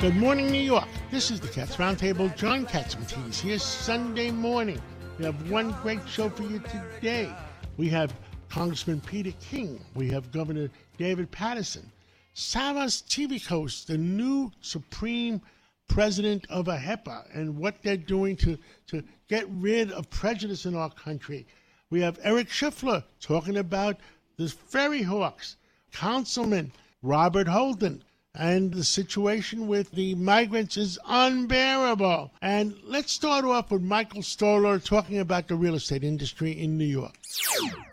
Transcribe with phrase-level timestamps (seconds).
[0.00, 0.86] Good morning, New York.
[1.10, 2.34] This is the Cats Roundtable.
[2.36, 4.80] John Catsimatidis here Sunday morning.
[5.18, 7.34] We have one great show for you today.
[7.76, 8.14] We have
[8.48, 9.84] Congressman Peter King.
[9.96, 11.90] We have Governor David Paterson.
[12.36, 15.42] Savas Tsivicos the new Supreme
[15.88, 20.90] President of AHEPA and what they're doing to, to get rid of prejudice in our
[20.90, 21.44] country.
[21.90, 23.96] We have Eric Schiffler talking about
[24.36, 25.56] the Ferry Hawks,
[25.90, 26.70] Councilman
[27.02, 28.04] Robert Holden,
[28.38, 32.30] and the situation with the migrants is unbearable.
[32.40, 36.84] And let's start off with Michael Stoler talking about the real estate industry in New
[36.84, 37.14] York.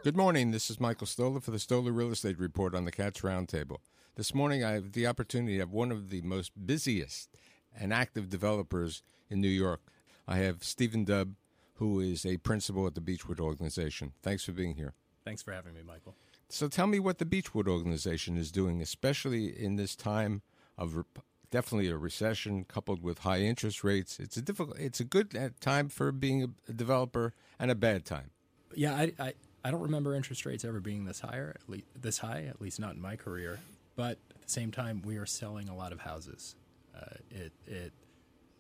[0.04, 0.52] Good morning.
[0.52, 3.78] This is Michael Stoler for the Stoler Real Estate Report on the Cats Roundtable.
[4.16, 7.30] This morning, I have the opportunity to have one of the most busiest
[7.78, 9.82] and active developers in New York.
[10.28, 11.34] I have Stephen Dubb,
[11.76, 14.14] who is a principal at the Beechwood Organization.
[14.22, 14.94] Thanks for being here.
[15.26, 16.16] Thanks for having me, Michael.
[16.50, 20.42] So tell me what the Beechwood Organization is doing, especially in this time
[20.78, 21.06] of
[21.52, 24.20] definitely a recession coupled with high interest rates.
[24.20, 24.78] It's a difficult.
[24.80, 28.32] It's a good uh, time for being a, a developer and a bad time.
[28.76, 32.20] Yeah, I, I, I don't remember interest rates ever being this higher, at least this
[32.20, 33.60] high, at least not in my career.
[33.96, 36.56] But at the same time, we are selling a lot of houses.
[36.96, 37.94] Uh, it it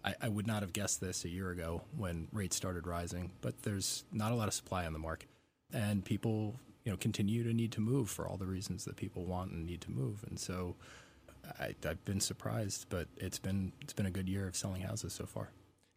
[0.03, 3.61] I, I would not have guessed this a year ago when rates started rising, but
[3.64, 5.30] there's not a lot of supply on the market,
[5.73, 9.25] and people you know continue to need to move for all the reasons that people
[9.25, 10.75] want and need to move, and so
[11.59, 15.14] I, I've been surprised, but it's been it's been a good year of selling houses
[15.14, 15.50] so far.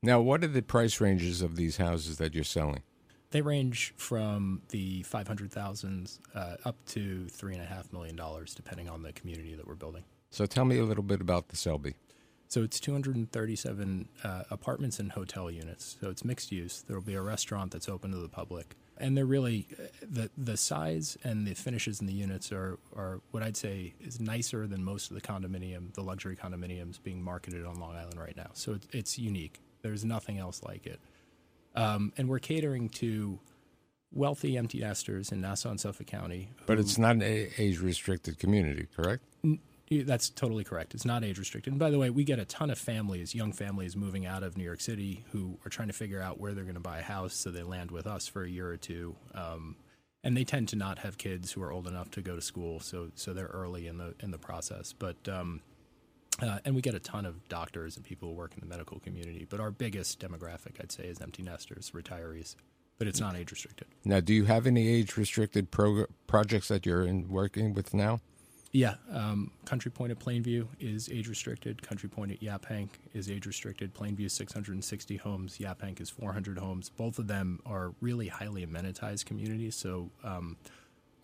[0.02, 2.82] Now, what are the price ranges of these houses that you're selling?
[3.30, 8.16] They range from the five hundred thousands uh, up to three and a half million
[8.16, 10.04] dollars, depending on the community that we're building.
[10.30, 11.94] So tell me a little bit about the Selby.
[12.48, 15.98] So it's 237 uh, apartments and hotel units.
[16.00, 16.82] So it's mixed use.
[16.86, 19.66] There will be a restaurant that's open to the public, and they're really
[20.02, 24.20] the the size and the finishes in the units are are what I'd say is
[24.20, 28.36] nicer than most of the condominium, the luxury condominiums being marketed on Long Island right
[28.36, 28.50] now.
[28.54, 29.60] So it's, it's unique.
[29.82, 31.00] There's nothing else like it,
[31.74, 33.38] um, and we're catering to
[34.12, 36.50] wealthy empty nesters in Nassau and Suffolk County.
[36.66, 39.22] But it's not an age restricted community, correct?
[39.90, 40.94] That's totally correct.
[40.94, 41.72] It's not age restricted.
[41.72, 44.56] And by the way, we get a ton of families, young families moving out of
[44.56, 47.02] New York City who are trying to figure out where they're going to buy a
[47.02, 49.16] house, so they land with us for a year or two.
[49.34, 49.76] Um,
[50.24, 52.80] and they tend to not have kids who are old enough to go to school,
[52.80, 54.92] so so they're early in the in the process.
[54.92, 55.62] But um,
[56.42, 59.00] uh, and we get a ton of doctors and people who work in the medical
[59.00, 59.46] community.
[59.48, 62.56] But our biggest demographic, I'd say, is empty nesters, retirees.
[62.98, 63.86] But it's not age restricted.
[64.04, 68.18] Now, do you have any age restricted prog- projects that you're in working with now?
[68.70, 71.80] Yeah, um, Country Point at Plainview is age restricted.
[71.80, 73.94] Country Point at Yaphank is age restricted.
[73.94, 75.56] Plainview is 660 homes.
[75.58, 76.90] Yaphank is 400 homes.
[76.90, 79.74] Both of them are really highly amenitized communities.
[79.74, 80.58] So um,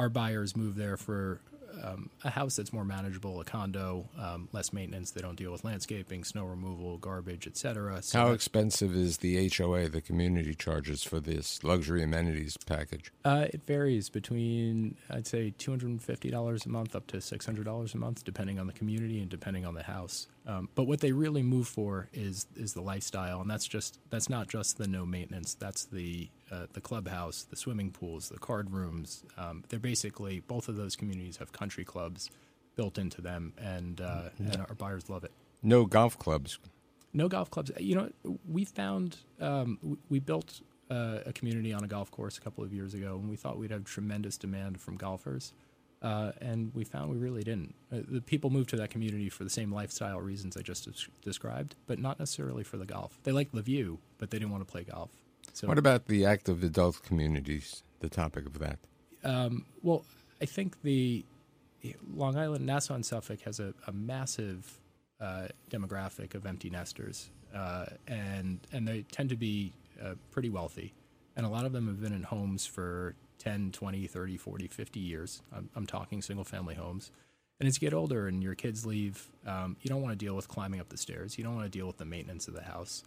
[0.00, 1.40] our buyers move there for
[1.82, 5.10] um, a house that's more manageable, a condo, um, less maintenance.
[5.10, 8.02] They don't deal with landscaping, snow removal, garbage, etc.
[8.02, 13.12] So How expensive is the HOA, the community charges for this luxury amenities package?
[13.24, 17.20] Uh, it varies between I'd say two hundred and fifty dollars a month up to
[17.20, 20.26] six hundred dollars a month, depending on the community and depending on the house.
[20.46, 24.28] Um, but what they really move for is is the lifestyle, and that's just that's
[24.28, 25.54] not just the no maintenance.
[25.54, 29.24] That's the uh, the clubhouse, the swimming pools, the card rooms.
[29.38, 32.30] Um, they're basically both of those communities have country clubs
[32.76, 35.32] built into them, and uh, and our buyers love it.
[35.62, 36.58] No golf clubs.
[37.14, 37.70] No golf clubs.
[37.78, 42.40] You know, we found um, we built uh, a community on a golf course a
[42.40, 45.52] couple of years ago, and we thought we'd have tremendous demand from golfers,
[46.04, 47.74] uh, and we found we really didn't.
[47.92, 51.10] Uh, the people moved to that community for the same lifestyle reasons I just des-
[51.22, 53.18] described, but not necessarily for the golf.
[53.24, 55.10] They liked the view, but they didn't want to play golf.
[55.52, 57.82] So, What about the active adult communities?
[58.00, 58.78] The topic of that.
[59.24, 60.04] um, well,
[60.42, 61.24] I think the
[62.14, 64.78] Long Island, Nassau, and Suffolk has a, a massive
[65.20, 70.92] uh, demographic of empty nesters, uh, and and they tend to be uh, pretty wealthy,
[71.36, 75.00] and a lot of them have been in homes for 10, 20, 30, 40, 50
[75.00, 75.42] years.
[75.54, 77.10] I'm, I'm talking single family homes.
[77.60, 80.34] And as you get older and your kids leave, um, you don't want to deal
[80.34, 81.38] with climbing up the stairs.
[81.38, 83.04] You don't want to deal with the maintenance of the house.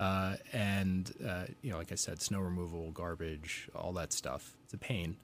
[0.00, 4.56] Uh, and, uh, you know, like I said, snow removal, garbage, all that stuff.
[4.64, 5.16] It's a pain.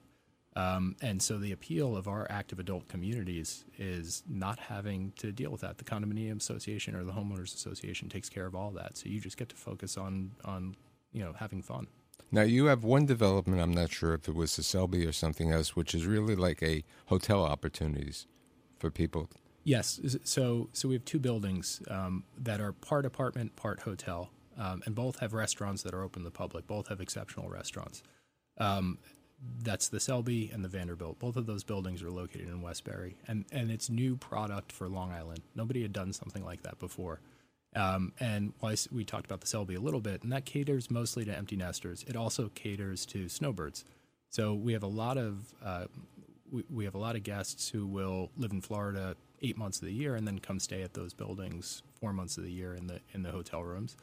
[0.55, 5.49] Um, and so the appeal of our active adult communities is not having to deal
[5.49, 5.77] with that.
[5.77, 8.97] The condominium association or the homeowners association takes care of all that.
[8.97, 10.75] So you just get to focus on on
[11.13, 11.87] you know having fun.
[12.31, 13.61] Now you have one development.
[13.61, 16.61] I'm not sure if it was the Selby or something else, which is really like
[16.63, 18.27] a hotel opportunities
[18.79, 19.29] for people.
[19.63, 19.99] Yes.
[20.23, 24.95] So so we have two buildings um, that are part apartment, part hotel, um, and
[24.95, 26.67] both have restaurants that are open to the public.
[26.67, 28.01] Both have exceptional restaurants.
[28.57, 28.97] Um,
[29.63, 31.19] that's the Selby and the Vanderbilt.
[31.19, 35.11] Both of those buildings are located in Westbury, and and it's new product for Long
[35.11, 35.41] Island.
[35.55, 37.19] Nobody had done something like that before.
[37.75, 38.53] Um, and
[38.91, 42.03] we talked about the Selby a little bit, and that caters mostly to empty nesters,
[42.07, 43.85] it also caters to snowbirds.
[44.29, 45.85] So we have a lot of uh,
[46.51, 49.85] we, we have a lot of guests who will live in Florida eight months of
[49.85, 52.87] the year and then come stay at those buildings four months of the year in
[52.87, 53.95] the in the hotel rooms,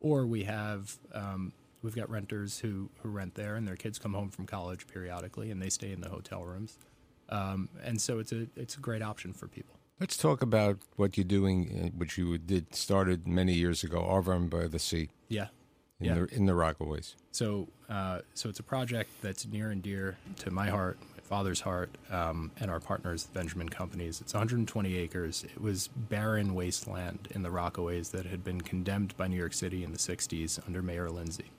[0.00, 1.52] or we have um,
[1.82, 5.50] we've got renters who who rent there and their kids come home from college periodically
[5.50, 6.76] and they stay in the hotel rooms,
[7.28, 9.76] um, and so it's a it's a great option for people.
[10.02, 14.50] Let's talk about what you're doing, uh, which you did started many years ago, Arverne
[14.50, 15.10] by the Sea.
[15.28, 15.46] Yeah,
[16.00, 16.14] in yeah.
[16.14, 17.14] the in the Rockaways.
[17.30, 21.60] So, uh, so it's a project that's near and dear to my heart, my father's
[21.60, 24.20] heart, um, and our partners, the Benjamin Companies.
[24.20, 25.44] It's 120 acres.
[25.44, 29.84] It was barren wasteland in the Rockaways that had been condemned by New York City
[29.84, 31.52] in the 60s under Mayor Lindsay.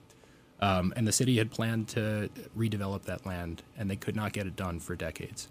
[0.60, 4.46] Um, and the city had planned to redevelop that land, and they could not get
[4.46, 5.48] it done for decades.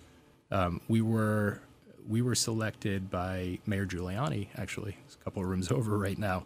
[0.51, 1.59] Um, we were
[2.07, 6.44] we were selected by Mayor Giuliani, actually, a couple of rooms over right now,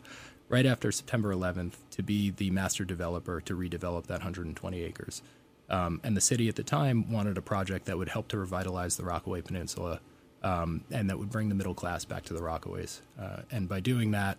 [0.50, 5.21] right after September 11th, to be the master developer to redevelop that 120 acres.
[5.69, 8.95] Um, and the city at the time wanted a project that would help to revitalize
[8.95, 10.00] the Rockaway Peninsula
[10.44, 13.01] um, and that would bring the middle class back to the Rockaways.
[13.19, 14.38] Uh, and by doing that,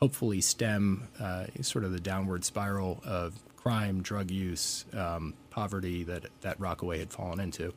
[0.00, 6.26] hopefully stem uh, sort of the downward spiral of crime, drug use, um, poverty that,
[6.42, 7.72] that Rockaway had fallen into.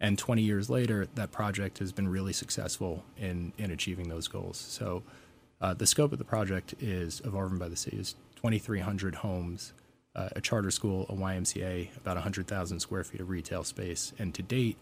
[0.00, 4.56] And 20 years later, that project has been really successful in, in achieving those goals.
[4.56, 5.02] So
[5.60, 9.72] uh, the scope of the project is of Arverne by the Sea is 2,300 homes,
[10.14, 14.12] uh, a charter school, a YMCA, about 100,000 square feet of retail space.
[14.18, 14.76] And to date,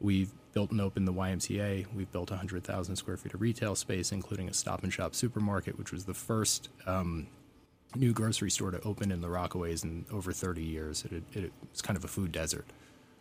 [0.00, 1.86] we've built and opened the YMCA.
[1.94, 5.92] We've built 100,000 square feet of retail space, including a stop and shop supermarket, which
[5.92, 7.28] was the first um,
[7.94, 11.04] new grocery store to open in the Rockaways in over 30 years.
[11.04, 12.66] It, it, it was kind of a food desert.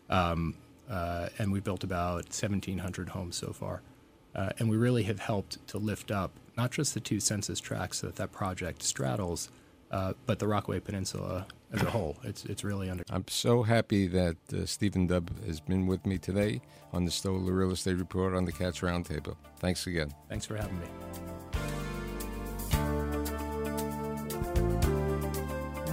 [0.10, 0.56] Um,
[0.90, 3.82] uh, and we built about 1,700 homes so far.
[4.36, 8.02] Uh, and we really have helped to lift up not just the two census tracts
[8.02, 9.50] that that project straddles,
[9.92, 12.18] uh, but the Rockaway Peninsula as a whole.
[12.24, 13.04] It's it's really under.
[13.10, 16.62] I'm so happy that uh, Stephen Dubb has been with me today
[16.92, 19.36] on the Stoler Real Estate Report on the Cats Roundtable.
[19.60, 20.14] Thanks again.
[20.30, 20.86] Thanks for having me.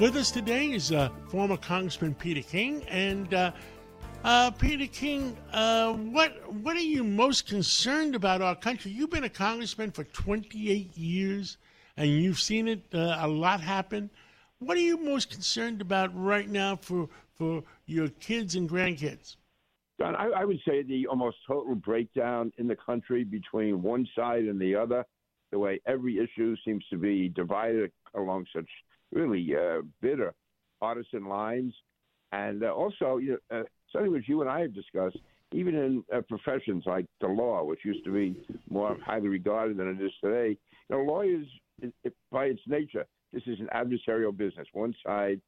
[0.00, 3.32] With us today is uh, former Congressman Peter King and
[4.24, 8.90] uh, Peter King, uh, what what are you most concerned about our country?
[8.90, 11.58] You've been a congressman for 28 years,
[11.96, 14.10] and you've seen it uh, a lot happen.
[14.58, 19.36] What are you most concerned about right now for for your kids and grandkids?
[20.00, 24.44] John, I, I would say the almost total breakdown in the country between one side
[24.44, 25.04] and the other.
[25.50, 28.68] The way every issue seems to be divided along such
[29.12, 30.32] really uh, bitter
[30.80, 31.74] partisan lines,
[32.32, 35.18] and uh, also you know, uh, something which you and I have discussed,
[35.52, 38.36] even in uh, professions like the law, which used to be
[38.70, 40.56] more highly regarded than it is today.
[40.88, 41.46] You know, lawyers,
[41.80, 44.66] it, it, by its nature, this is an adversarial business.
[44.72, 45.40] One side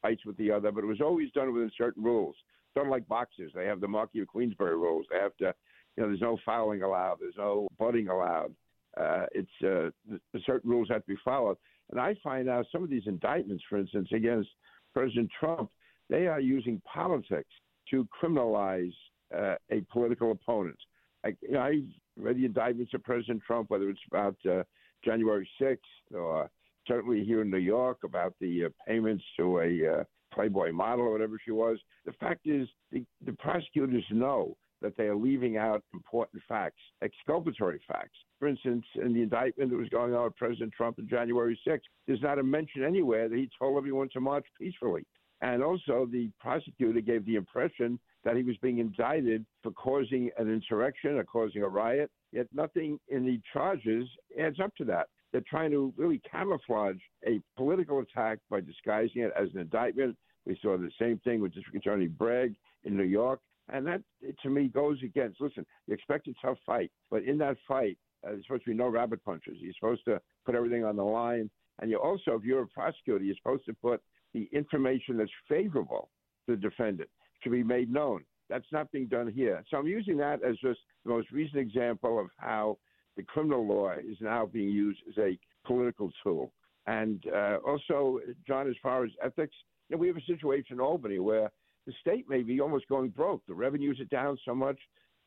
[0.00, 2.34] fights with the other, but it was always done within certain rules.
[2.74, 5.06] Done like boxers, they have the Marquis of Queensberry rules.
[5.10, 5.54] They have to,
[5.96, 8.54] you know, there's no fouling allowed, there's no butting allowed.
[8.98, 11.56] Uh, it's uh, the, the certain rules have to be followed.
[11.90, 14.48] And I find out some of these indictments, for instance, against
[14.94, 15.70] President Trump,
[16.08, 17.50] they are using politics
[17.92, 18.92] to criminalize
[19.36, 20.78] uh, a political opponent.
[21.24, 21.82] I, you know, I
[22.16, 24.64] read the indictments of President Trump, whether it's about uh,
[25.04, 25.78] January 6th
[26.14, 26.50] or
[26.88, 31.12] certainly here in New York about the uh, payments to a uh, Playboy model or
[31.12, 31.78] whatever she was.
[32.06, 37.80] The fact is, the, the prosecutors know that they are leaving out important facts, exculpatory
[37.86, 38.18] facts.
[38.40, 41.80] For instance, in the indictment that was going on with President Trump on January 6th,
[42.06, 45.04] there's not a mention anywhere that he told everyone to march peacefully.
[45.42, 50.48] And also, the prosecutor gave the impression that he was being indicted for causing an
[50.48, 54.08] insurrection or causing a riot, yet nothing in the charges
[54.40, 55.08] adds up to that.
[55.32, 60.16] They're trying to really camouflage a political attack by disguising it as an indictment.
[60.46, 63.40] We saw the same thing with District Attorney Bragg in New York.
[63.68, 64.02] And that,
[64.42, 68.30] to me, goes against listen, you expect a tough fight, but in that fight, uh,
[68.30, 69.56] there's supposed to be no rabbit punches.
[69.58, 71.50] You're supposed to put everything on the line.
[71.80, 74.00] And you also, if you're a prosecutor, you're supposed to put
[74.34, 76.08] the information that's favorable
[76.46, 77.08] to the defendant
[77.44, 78.24] to be made known.
[78.48, 79.64] That's not being done here.
[79.70, 82.78] So I'm using that as just the most recent example of how
[83.16, 86.52] the criminal law is now being used as a political tool.
[86.86, 89.54] And uh, also, John, as far as ethics,
[89.88, 91.50] you know, we have a situation in Albany where
[91.86, 93.42] the state may be almost going broke.
[93.46, 94.78] The revenues are down so much,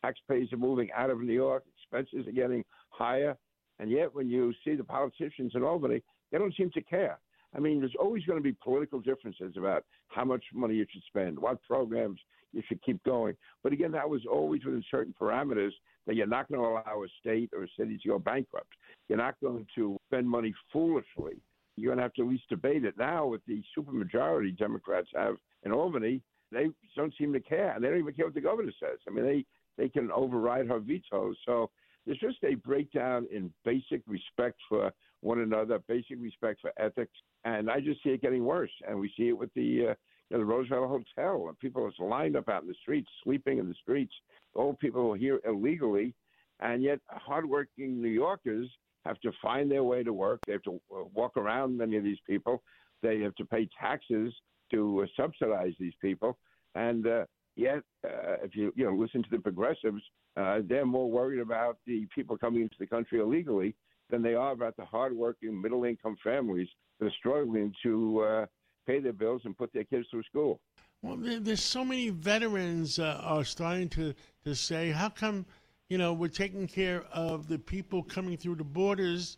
[0.03, 3.35] taxpayers are moving out of New York, expenses are getting higher,
[3.79, 7.19] and yet when you see the politicians in Albany, they don't seem to care.
[7.55, 11.03] I mean, there's always going to be political differences about how much money you should
[11.07, 12.19] spend, what programs
[12.51, 13.35] you should keep going.
[13.63, 15.71] But again, that was always within certain parameters
[16.05, 18.73] that you're not going to allow a state or a city to go bankrupt.
[19.07, 21.41] You're not going to spend money foolishly.
[21.75, 22.97] You're going to have to at least debate it.
[22.97, 26.21] Now, with the supermajority Democrats have in Albany,
[26.51, 27.73] they don't seem to care.
[27.73, 28.99] And they don't even care what the governor says.
[29.07, 29.45] I mean, they,
[29.77, 31.33] they can override her veto.
[31.45, 31.69] So
[32.05, 37.13] there's just a breakdown in basic respect for one another, basic respect for ethics.
[37.43, 38.71] And I just see it getting worse.
[38.87, 39.89] And we see it with the.
[39.89, 39.93] Uh,
[40.29, 43.59] you know, the Roosevelt Hotel, and people are lined up out in the streets, sleeping
[43.59, 44.13] in the streets.
[44.55, 46.15] Old people here illegally,
[46.61, 48.67] and yet hardworking New Yorkers
[49.05, 50.39] have to find their way to work.
[50.45, 52.63] They have to uh, walk around many of these people.
[53.03, 54.33] They have to pay taxes
[54.71, 56.37] to uh, subsidize these people,
[56.73, 60.01] and uh, yet, uh, if you you know listen to the progressives,
[60.37, 63.75] uh, they're more worried about the people coming into the country illegally
[64.09, 66.67] than they are about the hardworking middle-income families
[66.99, 68.45] that are struggling to uh,
[68.85, 70.59] pay their bills and put their kids through school.
[71.01, 75.45] Well, there's so many veterans uh, are starting to, to say, how come,
[75.89, 79.37] you know, we're taking care of the people coming through the borders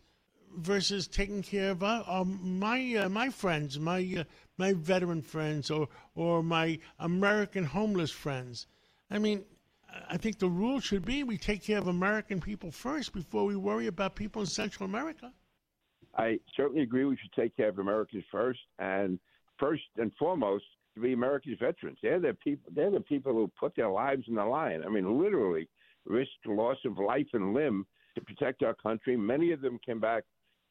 [0.57, 4.23] versus taking care of uh, my uh, my friends, my uh,
[4.57, 8.67] my veteran friends, or or my American homeless friends.
[9.09, 9.45] I mean,
[10.09, 13.55] I think the rule should be we take care of American people first before we
[13.55, 15.31] worry about people in Central America.
[16.15, 19.19] I certainly agree we should take care of Americans first, and
[19.59, 21.99] first and foremost to be America's veterans.
[22.01, 22.71] They're the people.
[22.73, 24.83] They're the people who put their lives in the line.
[24.83, 25.69] I mean, literally
[26.05, 27.85] risked loss of life and limb
[28.15, 29.15] to protect our country.
[29.15, 30.23] Many of them came back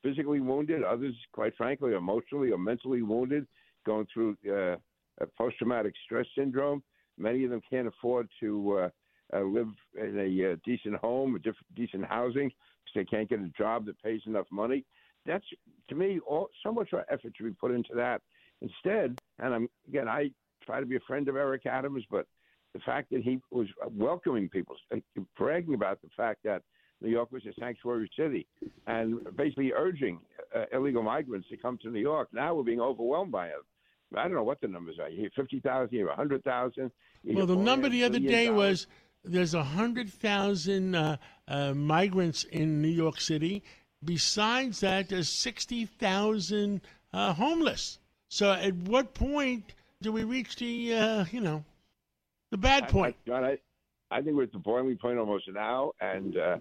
[0.03, 0.83] physically wounded.
[0.83, 3.47] Others, quite frankly, emotionally or mentally wounded,
[3.87, 4.77] going through uh,
[5.39, 6.83] post-traumatic stress syndrome.
[7.17, 8.89] Many of them can't afford to uh,
[9.35, 13.51] uh, live in a uh, decent home, diff- decent housing, because they can't get a
[13.57, 14.85] job that pays enough money.
[15.25, 15.45] That's
[15.89, 18.21] to me all, so much effort to be put into that
[18.63, 20.31] Instead, and I'm again, I
[20.65, 22.27] try to be a friend of Eric Adams, but
[22.73, 24.77] the fact that he was welcoming people,
[25.37, 26.63] bragging about the fact that
[27.03, 28.47] New York was a sanctuary city,
[28.87, 30.19] and basically urging
[30.55, 32.29] uh, illegal migrants to come to New York.
[32.33, 33.55] Now we're being overwhelmed by it.
[34.15, 35.09] I don't know what the numbers are.
[35.09, 36.91] You hear 50,000, you hear 100,000.
[37.25, 38.87] Well, the number the other day was
[39.25, 41.17] there's 100,000 uh,
[41.49, 43.65] uh, migrants in New York City.
[44.05, 46.81] Besides that, there's 60,000
[47.13, 47.99] uh, homeless.
[48.29, 49.73] So at what point
[50.03, 51.65] do we reach the, uh, you know,
[52.51, 53.17] the bad point?
[53.27, 53.59] I, John, I,
[54.11, 55.93] I think we're at the boiling point almost now.
[56.01, 56.57] And uh,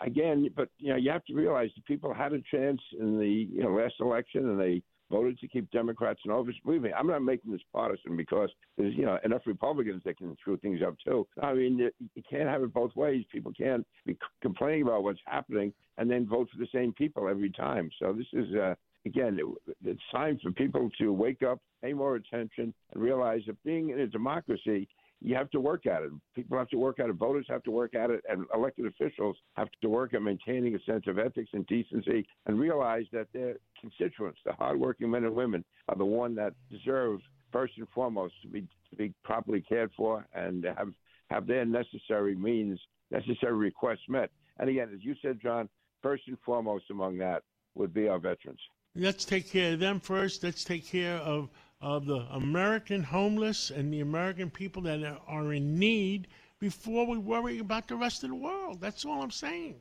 [0.00, 3.28] again, but, you know, you have to realize the people had a chance in the
[3.28, 6.54] you know, last election and they voted to keep Democrats in office.
[6.64, 10.36] Believe me, I'm not making this partisan because there's you know enough Republicans that can
[10.40, 11.26] screw things up too.
[11.42, 13.24] I mean, you can't have it both ways.
[13.32, 17.50] People can't be complaining about what's happening and then vote for the same people every
[17.50, 17.90] time.
[17.98, 18.74] So this is uh,
[19.06, 23.62] again, it, it's time for people to wake up, pay more attention, and realize that
[23.64, 24.88] being in a democracy,
[25.20, 26.10] you have to work at it.
[26.34, 27.14] People have to work at it.
[27.14, 30.82] Voters have to work at it, and elected officials have to work at maintaining a
[30.84, 35.64] sense of ethics and decency, and realize that their constituents, the hardworking men and women,
[35.88, 37.20] are the one that deserve
[37.52, 38.60] first and foremost to be
[38.90, 40.92] to be properly cared for and have
[41.30, 44.30] have their necessary means, necessary requests met.
[44.58, 45.68] And again, as you said, John,
[46.02, 47.42] first and foremost among that
[47.74, 48.60] would be our veterans.
[48.94, 50.42] Let's take care of them first.
[50.42, 55.78] Let's take care of, of the American homeless and the American people that are in
[55.78, 58.80] need before we worry about the rest of the world.
[58.80, 59.76] That's all I'm saying.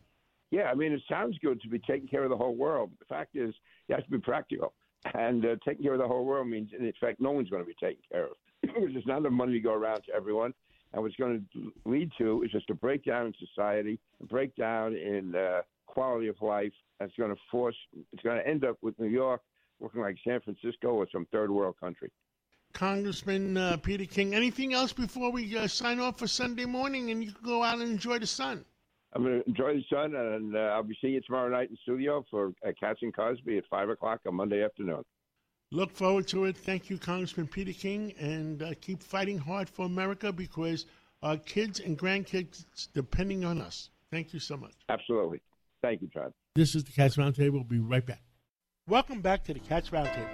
[0.51, 2.91] Yeah, I mean, it sounds good to be taking care of the whole world.
[2.91, 3.53] But the fact is,
[3.87, 4.73] you have to be practical.
[5.13, 7.67] And uh, taking care of the whole world means, in fact, no one's going to
[7.67, 8.31] be taken care of.
[8.63, 10.53] There's not enough money to go around to everyone.
[10.93, 15.35] And what's going to lead to is just a breakdown in society, a breakdown in
[15.35, 16.71] uh, quality of life.
[16.99, 17.75] That's going to force.
[18.13, 19.41] It's going to end up with New York
[19.79, 22.11] looking like San Francisco or some third world country.
[22.73, 27.23] Congressman uh, Peter King, anything else before we uh, sign off for Sunday morning and
[27.23, 28.63] you can go out and enjoy the sun?
[29.13, 31.77] I'm going to enjoy the sun, and uh, I'll be seeing you tomorrow night in
[31.83, 35.03] studio for uh, Cats and Cosby at 5 o'clock on Monday afternoon.
[35.71, 36.57] Look forward to it.
[36.57, 40.85] Thank you, Congressman Peter King, and uh, keep fighting hard for America because
[41.23, 43.89] our kids and grandkids depending on us.
[44.11, 44.73] Thank you so much.
[44.89, 45.41] Absolutely.
[45.81, 46.33] Thank you, John.
[46.55, 47.53] This is the Cats Roundtable.
[47.53, 48.21] We'll be right back.
[48.89, 50.29] Welcome back to the Cats Roundtable.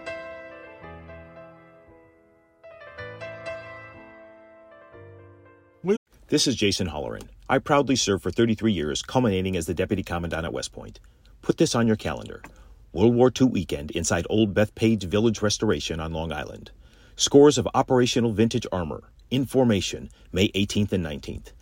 [6.28, 7.24] This is Jason Holleran.
[7.50, 11.00] I proudly served for 33 years, culminating as the Deputy Commandant at West Point.
[11.42, 12.44] Put this on your calendar
[12.92, 16.70] World War II weekend inside Old Bethpage Village Restoration on Long Island.
[17.16, 21.54] Scores of operational vintage armor, in formation, May 18th and 19th.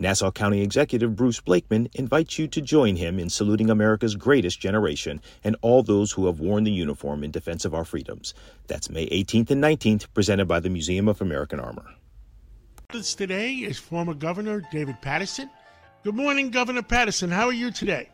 [0.00, 5.20] Nassau County Executive Bruce Blakeman invites you to join him in saluting America's greatest generation
[5.44, 8.32] and all those who have worn the uniform in defense of our freedoms.
[8.66, 11.84] That's May 18th and 19th, presented by the Museum of American Armor.
[12.90, 15.50] This today is former Governor David Paterson.
[16.02, 17.30] Good morning, Governor Paterson.
[17.30, 18.08] How are you today?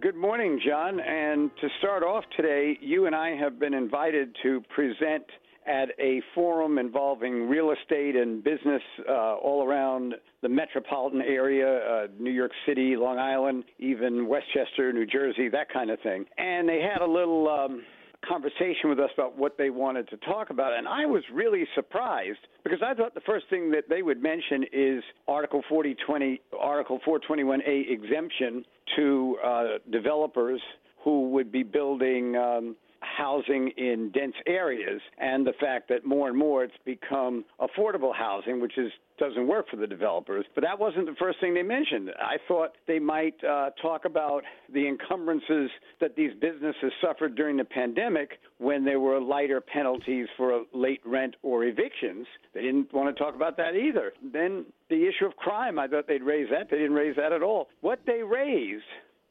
[0.00, 0.98] Good morning, John.
[0.98, 5.22] And to start off today, you and I have been invited to present
[5.66, 12.06] at a forum involving real estate and business uh, all around the metropolitan area, uh,
[12.18, 16.26] New York City, Long Island, even Westchester, New Jersey, that kind of thing.
[16.38, 17.48] And they had a little.
[17.48, 17.82] Um,
[18.26, 20.72] conversation with us about what they wanted to talk about.
[20.72, 24.64] And I was really surprised because I thought the first thing that they would mention
[24.72, 28.64] is Article 4020, Article 421A exemption
[28.96, 30.60] to uh, developers
[31.04, 36.36] who would be building um, housing in dense areas and the fact that more and
[36.38, 40.44] more it's become affordable housing, which is doesn't work for the developers.
[40.54, 42.10] But that wasn't the first thing they mentioned.
[42.18, 44.42] I thought they might uh, talk about
[44.72, 45.70] the encumbrances
[46.00, 51.36] that these businesses suffered during the pandemic when there were lighter penalties for late rent
[51.42, 52.26] or evictions.
[52.54, 54.12] They didn't want to talk about that either.
[54.32, 56.70] Then the issue of crime, I thought they'd raise that.
[56.70, 57.68] They didn't raise that at all.
[57.80, 58.82] What they raised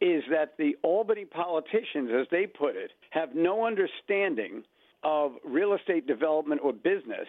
[0.02, 4.64] is that the Albany politicians, as they put it, have no understanding
[5.04, 7.28] of real estate development or business,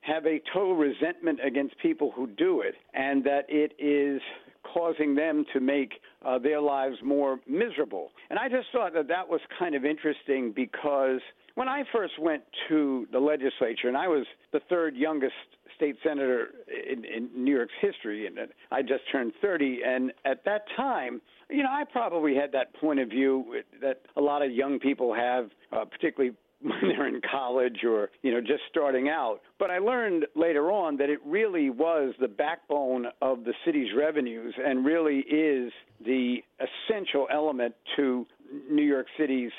[0.00, 4.20] have a total resentment against people who do it, and that it is
[4.62, 8.10] causing them to make uh, their lives more miserable.
[8.30, 11.20] And I just thought that that was kind of interesting because
[11.54, 15.34] when I first went to the legislature, and I was the third youngest
[15.76, 16.48] state senator
[16.90, 18.38] in, in New York's history, and
[18.70, 19.80] I just turned 30.
[19.84, 24.20] And at that time, you know, I probably had that point of view that a
[24.20, 28.62] lot of young people have, uh, particularly when they're in college or you know just
[28.70, 33.52] starting out but i learned later on that it really was the backbone of the
[33.64, 35.72] city's revenues and really is
[36.04, 38.24] the essential element to
[38.70, 39.50] new york city's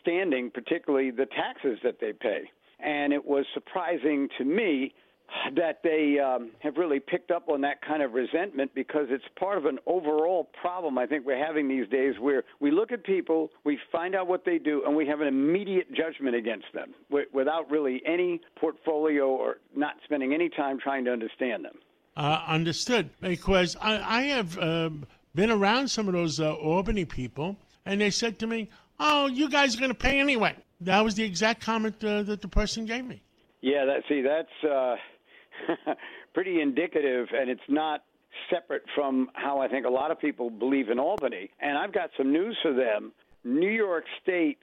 [0.00, 4.94] standing particularly the taxes that they pay and it was surprising to me
[5.54, 9.58] that they um, have really picked up on that kind of resentment because it's part
[9.58, 13.50] of an overall problem I think we're having these days where we look at people,
[13.64, 16.94] we find out what they do, and we have an immediate judgment against them
[17.32, 21.78] without really any portfolio or not spending any time trying to understand them.
[22.16, 23.10] Uh, understood.
[23.20, 24.90] Because I, I have uh,
[25.34, 28.68] been around some of those uh, Albany people, and they said to me,
[29.02, 30.54] Oh, you guys are going to pay anyway.
[30.82, 33.22] That was the exact comment uh, that the person gave me.
[33.62, 34.96] Yeah, that see, that's uh,
[36.34, 38.04] pretty indicative, and it's not
[38.50, 41.50] separate from how I think a lot of people believe in Albany.
[41.60, 43.12] And I've got some news for them.
[43.42, 44.60] New York State's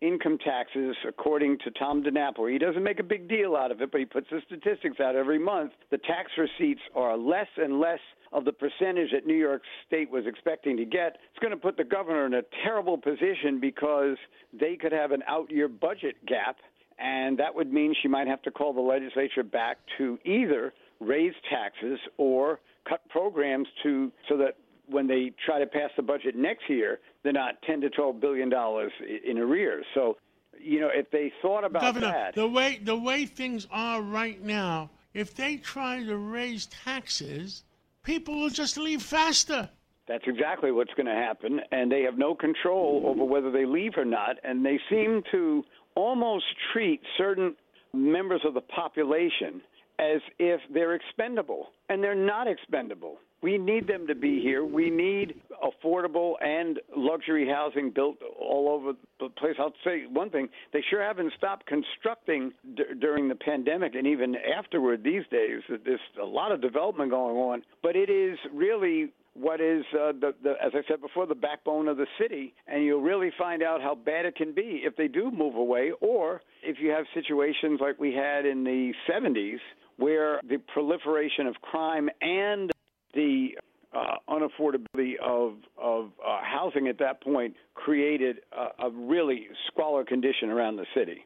[0.00, 3.90] income taxes, according to Tom DiNapoli, he doesn't make a big deal out of it,
[3.90, 5.72] but he puts the statistics out every month.
[5.90, 8.00] The tax receipts are less and less
[8.32, 11.18] of the percentage that New York State was expecting to get.
[11.30, 14.16] It's going to put the governor in a terrible position because
[14.52, 16.56] they could have an out year budget gap
[16.98, 21.34] and that would mean she might have to call the legislature back to either raise
[21.48, 24.56] taxes or cut programs to so that
[24.88, 28.48] when they try to pass the budget next year, they're not 10 to 12 billion
[28.48, 28.90] dollars
[29.24, 29.84] in arrears.
[29.94, 30.16] So,
[30.58, 34.42] you know, if they thought about Governor, that, the way the way things are right
[34.42, 37.64] now, if they try to raise taxes,
[38.02, 39.68] people will just leave faster.
[40.06, 43.92] That's exactly what's going to happen, and they have no control over whether they leave
[43.96, 44.36] or not.
[44.42, 45.62] And they seem to
[45.94, 47.54] almost treat certain
[47.92, 49.60] members of the population
[49.98, 53.18] as if they're expendable, and they're not expendable.
[53.40, 54.64] We need them to be here.
[54.64, 59.54] We need affordable and luxury housing built all over the place.
[59.58, 64.34] I'll say one thing: they sure haven't stopped constructing d- during the pandemic, and even
[64.36, 65.04] afterward.
[65.04, 69.84] These days, there's a lot of development going on, but it is really what is,
[69.92, 73.30] uh, the, the, as I said before, the backbone of the city, and you'll really
[73.38, 76.90] find out how bad it can be if they do move away, or if you
[76.90, 79.58] have situations like we had in the 70s,
[79.96, 82.72] where the proliferation of crime and
[83.14, 83.58] the
[83.92, 90.50] uh, unaffordability of of uh, housing at that point created a, a really squalor condition
[90.50, 91.24] around the city.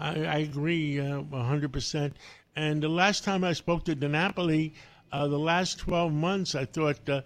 [0.00, 2.12] I, I agree uh, 100%.
[2.56, 4.72] And the last time I spoke to DiNapoli,
[5.12, 7.22] uh, the last 12 months, I thought, uh,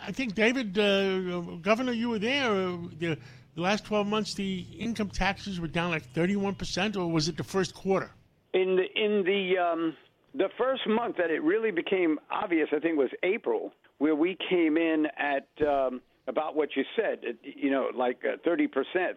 [0.00, 2.50] I think, David, uh, Governor, you were there.
[2.50, 3.18] Uh, the,
[3.54, 7.44] the, last 12 months, the income taxes were down like 31%, or was it the
[7.44, 8.12] first quarter?
[8.54, 9.96] In the, in the um,
[10.34, 14.76] The first month that it really became obvious, I think, was April, where we came
[14.76, 18.68] in at um, about what you said, you know, like uh, 30%,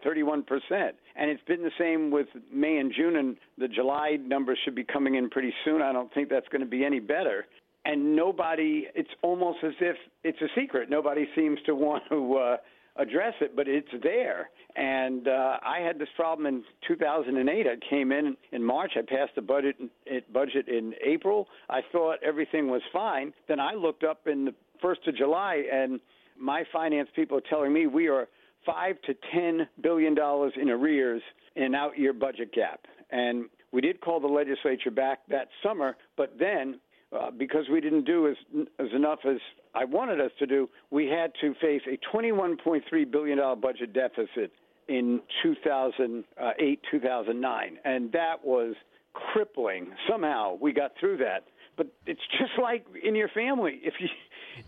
[0.04, 0.90] 31%.
[1.14, 4.84] And it's been the same with May and June, and the July numbers should be
[4.84, 5.82] coming in pretty soon.
[5.82, 7.46] I don't think that's going to be any better.
[7.84, 10.90] And nobody, it's almost as if it's a secret.
[10.90, 12.56] Nobody seems to want to uh,
[12.96, 14.50] address it, but it's there.
[14.76, 17.66] And uh, I had this problem in 2008.
[17.66, 18.92] I came in in March.
[18.96, 19.76] I passed the budget
[20.32, 21.48] budget in April.
[21.70, 23.32] I thought everything was fine.
[23.48, 25.98] Then I looked up in the first of July, and
[26.38, 28.28] my finance people are telling me we are
[28.66, 31.22] five to ten billion dollars in arrears
[31.54, 32.80] in an out-year budget gap.
[33.10, 36.80] And we did call the legislature back that summer, but then
[37.16, 38.36] uh, because we didn't do as
[38.78, 39.38] as enough as
[39.74, 44.52] I wanted us to do, we had to face a 21.3 billion dollar budget deficit
[44.88, 48.74] in 2008 2009, and that was
[49.12, 49.88] crippling.
[50.08, 51.44] Somehow we got through that,
[51.76, 53.80] but it's just like in your family.
[53.82, 54.08] If you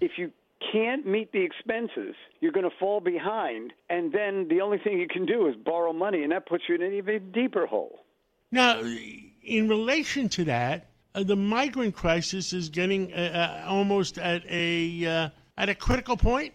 [0.01, 0.31] if you
[0.73, 5.09] can't meet the expenses, you're going to fall behind, and then the only thing you
[5.09, 8.01] can do is borrow money, and that puts you in an even deeper hole.
[8.51, 8.81] Now,
[9.43, 15.07] in relation to that, uh, the migrant crisis is getting uh, uh, almost at a
[15.07, 16.55] uh, at a critical point.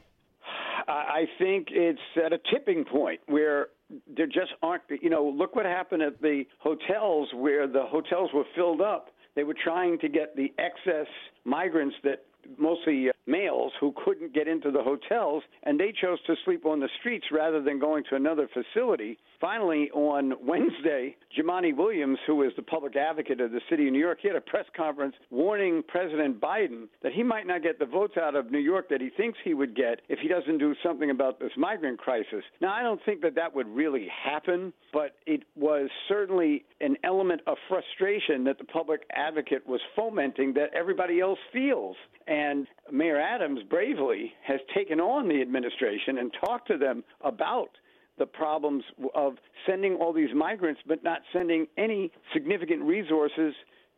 [0.87, 3.67] I think it's at a tipping point where
[4.15, 4.83] there just aren't.
[5.01, 9.09] You know, look what happened at the hotels where the hotels were filled up.
[9.35, 11.07] They were trying to get the excess
[11.45, 12.25] migrants that
[12.57, 16.79] mostly uh, males who couldn't get into the hotels, and they chose to sleep on
[16.79, 19.17] the streets rather than going to another facility.
[19.39, 23.99] Finally, on Wednesday, Jumaane Williams, who is the public advocate of the city of New
[23.99, 27.85] York, he had a press conference warning President Biden that he might not get the
[27.85, 30.75] votes out of New York that he thinks he would get if he doesn't do
[30.83, 32.43] something about this migrant crisis.
[32.61, 37.41] Now, I don't think that that would really happen, but it was certainly an element
[37.47, 41.95] of frustration that the public advocate was fomenting that everybody else feels.
[42.27, 47.69] And Mayor Adams bravely has taken on the administration and talked to them about
[48.17, 48.83] the problems
[49.15, 49.33] of
[49.67, 53.53] sending all these migrants but not sending any significant resources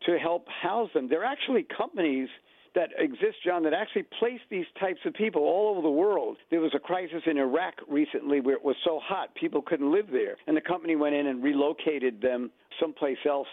[0.06, 1.08] to help house them.
[1.08, 2.28] There are actually companies
[2.76, 6.36] that exist, John, that actually place these types of people all over the world.
[6.50, 10.06] There was a crisis in Iraq recently where it was so hot people couldn't live
[10.12, 13.48] there, and the company went in and relocated them someplace else.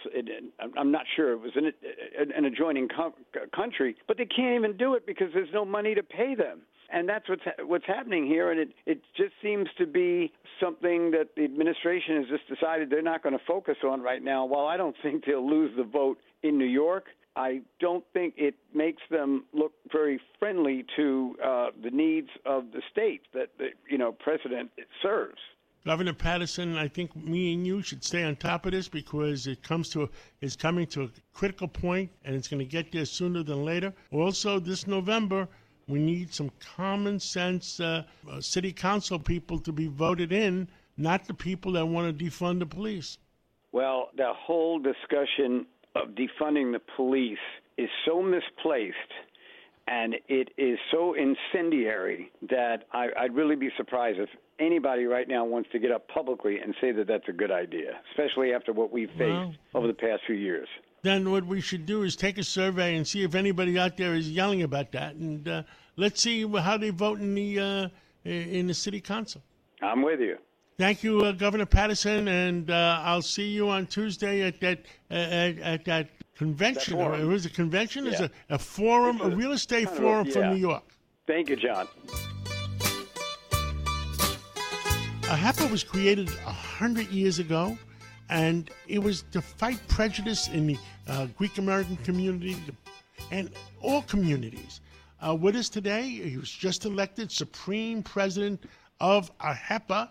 [0.78, 1.72] I'm not sure it was an,
[2.36, 2.88] an adjoining
[3.56, 6.60] country, but they can't even do it because there's no money to pay them
[6.92, 8.50] and that's what's what's happening here.
[8.50, 13.02] And it it just seems to be something that the administration has just decided they're
[13.02, 14.44] not going to focus on right now.
[14.44, 17.06] While I don't think they'll lose the vote in New York,
[17.36, 22.80] I don't think it makes them look very friendly to uh, the needs of the
[22.90, 24.70] state that the you know president
[25.02, 25.40] serves.
[25.84, 29.62] Governor Paterson, I think me and you should stay on top of this because it
[29.62, 30.08] comes to
[30.40, 33.92] it's coming to a critical point, and it's going to get there sooner than later.
[34.10, 35.46] Also, this November,
[35.86, 41.26] we need some common sense uh, uh, city council people to be voted in, not
[41.26, 43.18] the people that want to defund the police.
[43.72, 47.38] Well, the whole discussion of defunding the police
[47.76, 48.96] is so misplaced
[49.86, 55.44] and it is so incendiary that I, would really be surprised if anybody right now
[55.44, 58.92] wants to get up publicly and say that that's a good idea, especially after what
[58.92, 60.68] we've faced well, over the past few years.
[61.02, 64.14] Then what we should do is take a survey and see if anybody out there
[64.14, 65.62] is yelling about that, and uh,
[65.96, 67.88] let's see how they vote in the uh,
[68.24, 69.42] in the city council.
[69.82, 70.38] I'm with you.
[70.76, 75.14] Thank you, uh, Governor Paterson, and uh, I'll see you on Tuesday at that uh,
[75.14, 76.98] at, at, that convention.
[76.98, 78.04] That it was a convention.
[78.04, 78.10] Yeah.
[78.10, 80.32] It's a, a forum, a, a, real estate forum yeah.
[80.32, 80.82] from New York.
[81.28, 81.86] Thank you, John.
[85.22, 87.78] AHEPA was created a hundred years ago,
[88.28, 92.56] and it was to fight prejudice in the uh, Greek American community
[93.30, 93.48] and
[93.80, 94.80] all communities.
[95.24, 98.64] Uh, with us today, he was just elected Supreme President
[99.00, 100.08] of AHEPA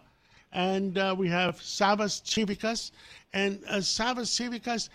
[0.54, 2.92] and uh, we have Savas Tsivicos.
[3.34, 4.90] And uh, Savas Tsivicos,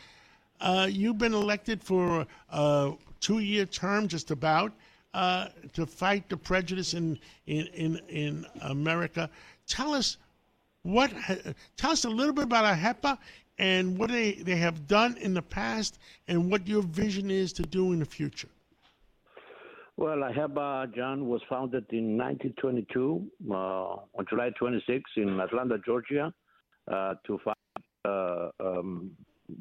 [0.61, 4.73] uh, you've been elected for a two-year term, just about,
[5.15, 9.29] uh, to fight the prejudice in, in, in, in America.
[9.67, 10.17] Tell us
[10.83, 11.13] what.
[11.77, 13.19] Tell us a little bit about AHEPA
[13.59, 17.63] and what they, they have done in the past and what your vision is to
[17.63, 18.49] do in the future.
[19.99, 26.33] Well, AHEPA, John, was founded in 1922 uh, on July 26 in Atlanta, Georgia,
[26.87, 27.57] uh, to fight
[28.05, 29.11] uh, um,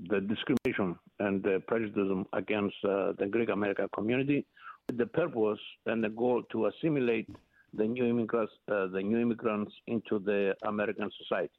[0.09, 4.45] the discrimination and the prejudice against uh, the Greek American community,
[4.87, 7.27] with the purpose and the goal to assimilate
[7.73, 11.49] the new immigrants, uh, the new immigrants into the American society.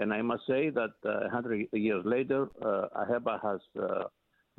[0.00, 3.60] And I must say that 100 uh, years later, AHEPA has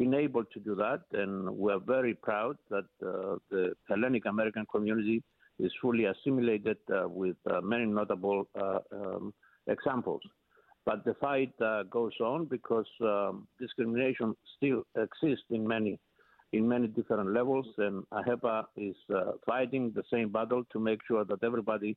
[0.02, 1.32] been able to do that, and
[1.64, 5.22] we're very proud that uh, the Hellenic American community
[5.60, 9.32] is fully assimilated uh, with uh, many notable uh, um,
[9.68, 10.22] examples.
[10.88, 16.00] But the fight uh, goes on because um, discrimination still exists in many
[16.54, 21.24] in many different levels, and AHEPA is uh, fighting the same battle to make sure
[21.24, 21.96] that everybody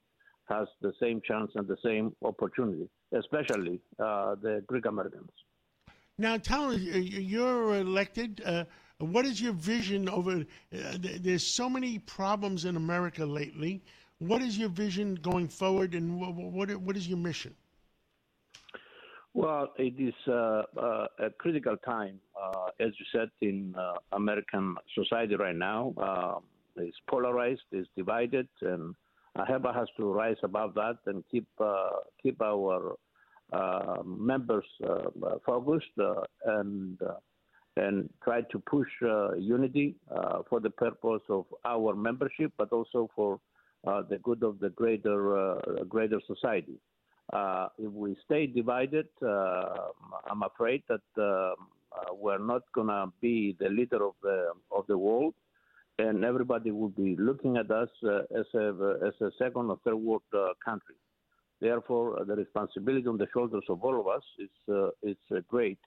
[0.54, 2.86] has the same chance and the same opportunity,
[3.22, 5.32] especially the Greek Americans.
[6.18, 8.40] Now, tell us, you're elected.
[8.44, 8.64] Uh,
[8.98, 10.44] what is your vision over?
[10.72, 13.82] Uh, there's so many problems in America lately.
[14.18, 17.54] What is your vision going forward, and what, what, what is your mission?
[19.34, 24.76] Well, it is uh, uh, a critical time, uh, as you said, in uh, American
[24.94, 25.92] society right now.
[25.96, 26.38] Uh,
[26.76, 28.94] it's polarized, it's divided, and
[29.36, 31.90] AHEPA has to rise above that and keep uh,
[32.22, 32.94] keep our
[34.04, 34.64] members
[35.44, 35.96] focused
[36.46, 36.98] and
[37.76, 38.88] and try to push
[39.38, 39.96] unity
[40.48, 43.40] for the purpose of our membership, but also for
[43.84, 46.78] the good of the greater greater society.
[47.32, 49.88] Uh, if we stay divided, uh,
[50.30, 51.54] I'm afraid that uh,
[52.12, 55.34] we're not going to be the leader of the of the world,
[55.98, 59.96] and everybody will be looking at us uh, as a as a second or third
[59.96, 60.96] world uh, country.
[61.64, 64.54] Therefore, the responsibility on the shoulders of all of us is
[65.02, 65.16] is
[65.48, 65.78] great,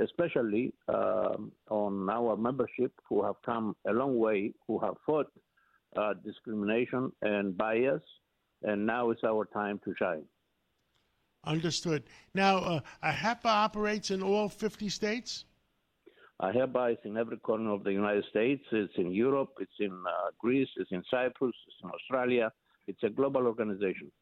[0.00, 5.26] especially um, on our membership who have come a long way, who have fought
[6.24, 8.04] discrimination and bias,
[8.62, 10.24] and now it's our time to shine.
[11.44, 12.04] Understood.
[12.32, 15.46] Now, uh, AHEPA operates in all 50 states?
[16.40, 18.64] AHEPA is in every corner of the United States.
[18.70, 22.52] It's in Europe, it's in uh, Greece, it's in Cyprus, it's in Australia.
[22.86, 24.12] It's a global organization.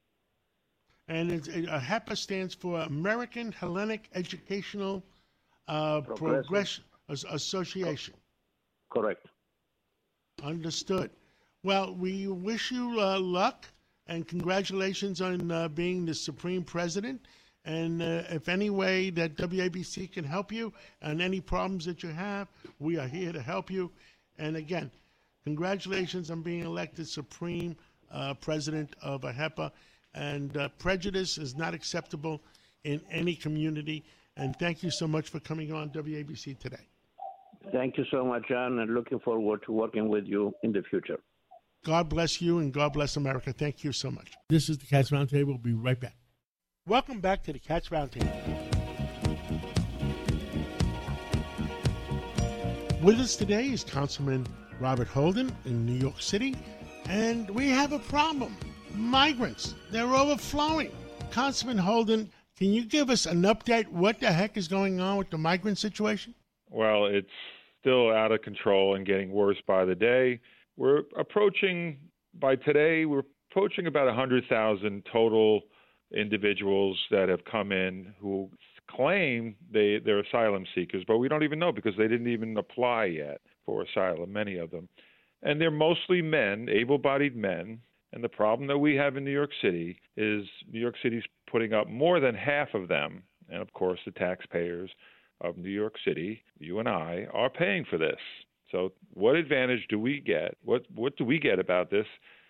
[1.13, 5.03] And it's, it, AHEPA stands for American Hellenic Educational
[5.69, 8.15] uh, Progression Association.
[8.89, 9.27] Correct.
[10.43, 11.11] Understood.
[11.63, 13.67] Well, we wish you uh, luck
[14.07, 17.21] and congratulations on uh, being the Supreme President.
[17.67, 20.73] And uh, if any way that WABC can help you
[21.03, 22.49] and any problems that you have,
[22.79, 23.91] we are here to help you.
[24.39, 24.91] And again,
[25.45, 27.77] congratulations on being elected Supreme
[28.11, 29.73] uh, President of AHEPA.
[30.15, 32.41] And uh, prejudice is not acceptable
[32.85, 34.05] in any community.
[34.37, 36.87] And thank you so much for coming on WABC today.
[37.71, 41.19] Thank you so much, John, and looking forward to working with you in the future.
[41.85, 43.53] God bless you and God bless America.
[43.53, 44.33] Thank you so much.
[44.49, 45.47] This is the Cats Roundtable.
[45.47, 46.17] We'll be right back.
[46.87, 48.73] Welcome back to the Cats Roundtable.
[53.03, 54.47] With us today is Councilman
[54.79, 56.57] Robert Holden in New York City,
[57.09, 58.57] and we have a problem.
[58.95, 60.91] Migrants, they're overflowing.
[61.31, 63.89] Councilman Holden, can you give us an update?
[63.89, 66.35] What the heck is going on with the migrant situation?
[66.71, 67.29] Well, it's
[67.81, 70.41] still out of control and getting worse by the day.
[70.77, 71.99] We're approaching
[72.35, 73.05] by today.
[73.05, 75.63] We're approaching about 100,000 total
[76.15, 78.51] individuals that have come in who
[78.91, 83.07] claim they they're asylum seekers, but we don't even know because they didn't even apply
[83.07, 84.33] yet for asylum.
[84.33, 84.89] Many of them,
[85.43, 87.81] and they're mostly men, able-bodied men.
[88.13, 91.73] And the problem that we have in New York City is New York City's putting
[91.73, 94.91] up more than half of them, and of course the taxpayers
[95.41, 98.19] of New York City, you and I, are paying for this.
[98.71, 100.57] So, what advantage do we get?
[100.65, 102.07] What what do we get about this?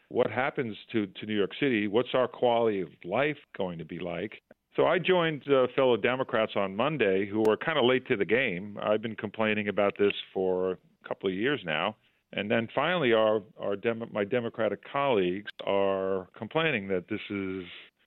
[0.08, 1.88] What happens to to New York City?
[1.88, 4.42] What's our quality of life going to be like?
[4.76, 8.24] So I joined uh, fellow Democrats on Monday who were kind of late to the
[8.24, 8.78] game.
[8.82, 11.96] I've been complaining about this for a couple of years now.
[12.34, 13.76] And then finally, our, our
[14.10, 17.64] my Democratic colleagues are complaining that this is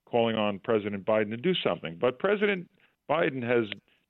[0.09, 1.97] calling on President Biden to do something.
[1.99, 2.67] But President
[3.09, 3.65] Biden has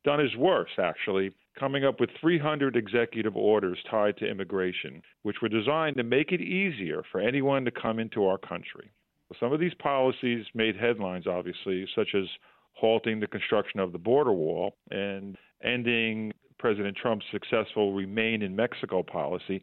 [0.06, 5.50] done his worst, actually, coming up with 300 executive orders tied to immigration, which were
[5.50, 8.92] designed to make it easier for anyone to come into our country.
[9.40, 12.26] Some of these policies made headlines, obviously, such as
[12.74, 19.02] halting the construction of the border wall and ending President Trump's successful Remain in Mexico
[19.02, 19.62] policy.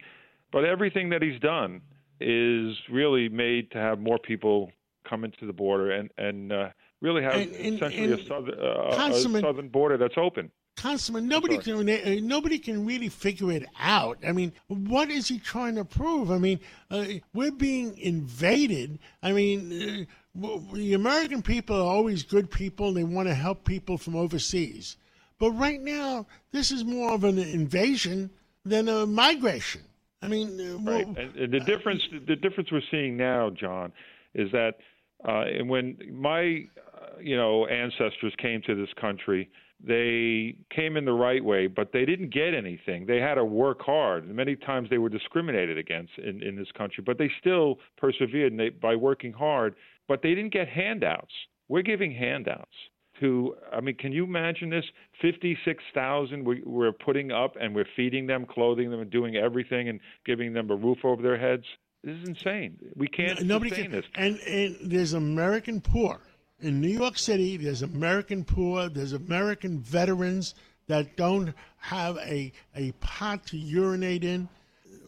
[0.52, 1.80] But everything that he's done
[2.20, 4.70] is really made to have more people
[5.08, 6.68] come into the border and, and uh,
[7.00, 10.50] really have and, and, essentially and a, southern, uh, a southern border that's open.
[10.76, 14.18] Councilman, nobody can uh, nobody can really figure it out.
[14.26, 16.30] I mean, what is he trying to prove?
[16.30, 16.60] I mean,
[16.90, 18.98] uh, we're being invaded.
[19.22, 20.06] I mean,
[20.42, 22.94] uh, the American people are always good people.
[22.94, 24.96] They want to help people from overseas.
[25.38, 28.30] But right now, this is more of an invasion
[28.64, 29.82] than a migration.
[30.22, 31.06] I mean, right.
[31.06, 33.92] and, and the difference the difference we're seeing now, John,
[34.34, 34.76] is that
[35.24, 36.66] Uh, and when my,
[36.98, 39.48] uh, you know, ancestors came to this country,
[39.84, 43.06] they came in the right way, but they didn't get anything.
[43.06, 44.28] They had to work hard.
[44.28, 48.70] Many times they were discriminated against in, in this country, but they still persevered they,
[48.70, 49.74] by working hard.
[50.08, 51.34] But they didn't get handouts.
[51.68, 52.76] We're giving handouts
[53.22, 53.56] to.
[53.72, 54.84] I mean, can you imagine this?
[55.20, 59.88] Fifty-six thousand we, we're putting up, and we're feeding them, clothing them, and doing everything,
[59.88, 61.64] and giving them a roof over their heads.
[62.04, 62.78] This is insane.
[62.96, 64.00] We can't Nobody sustain can.
[64.00, 64.10] this.
[64.16, 66.20] And, and there's American poor
[66.60, 67.56] in New York City.
[67.56, 68.88] There's American poor.
[68.88, 70.54] There's American veterans
[70.88, 74.48] that don't have a a pot to urinate in.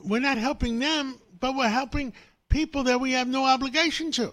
[0.04, 2.12] We're not helping them, but we're helping
[2.48, 4.32] people that we have no obligation to.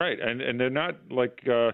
[0.00, 1.70] Right, and and they're not like uh,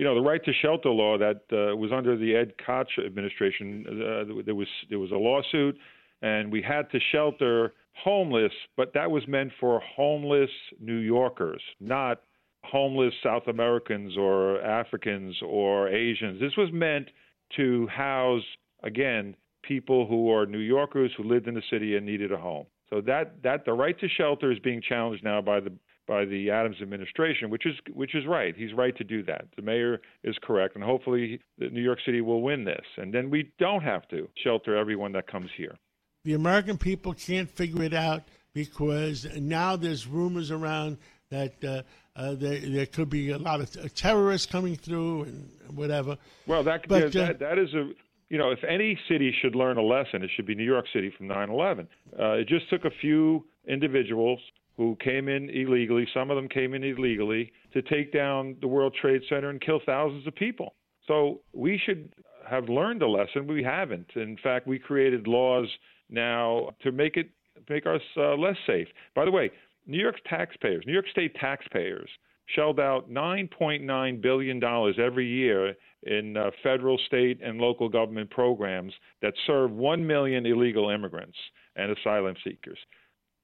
[0.00, 3.84] you know the right to shelter law that uh, was under the Ed Koch administration.
[3.86, 5.76] Uh, there was there was a lawsuit,
[6.22, 10.48] and we had to shelter homeless, but that was meant for homeless
[10.80, 12.22] New Yorkers, not
[12.64, 16.40] homeless South Americans or Africans or Asians.
[16.40, 17.10] This was meant
[17.56, 18.42] to house
[18.82, 22.64] again people who are New Yorkers who lived in the city and needed a home.
[22.88, 25.72] So that that the right to shelter is being challenged now by the
[26.10, 28.56] by the Adams administration, which is which is right.
[28.56, 29.44] He's right to do that.
[29.54, 33.52] The mayor is correct, and hopefully New York City will win this, and then we
[33.60, 35.76] don't have to shelter everyone that comes here.
[36.24, 40.98] The American people can't figure it out because now there's rumors around
[41.30, 41.82] that uh,
[42.16, 46.18] uh, there, there could be a lot of t- terrorists coming through and whatever.
[46.48, 47.92] Well, that But, that, uh, that, that is a
[48.30, 51.12] you know if any city should learn a lesson, it should be New York City
[51.16, 51.86] from 9/11.
[52.18, 54.40] Uh, it just took a few individuals
[54.76, 56.06] who came in illegally.
[56.14, 59.80] Some of them came in illegally to take down the World Trade Center and kill
[59.84, 60.74] thousands of people.
[61.06, 62.12] So we should
[62.48, 63.46] have learned a lesson.
[63.46, 64.10] We haven't.
[64.16, 65.66] In fact, we created laws
[66.08, 67.30] now to make it
[67.68, 68.88] make us uh, less safe.
[69.14, 69.50] By the way,
[69.86, 72.08] New York taxpayers, New York State taxpayers,
[72.54, 78.92] shelled out 9.9 billion dollars every year in uh, federal, state, and local government programs
[79.20, 81.36] that serve 1 million illegal immigrants
[81.76, 82.78] and asylum seekers.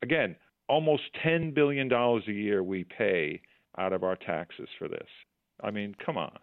[0.02, 0.36] Again,
[0.68, 3.40] almost 10 billion dollars a year we pay
[3.78, 5.08] out of our taxes for this.
[5.62, 6.36] I mean, come on.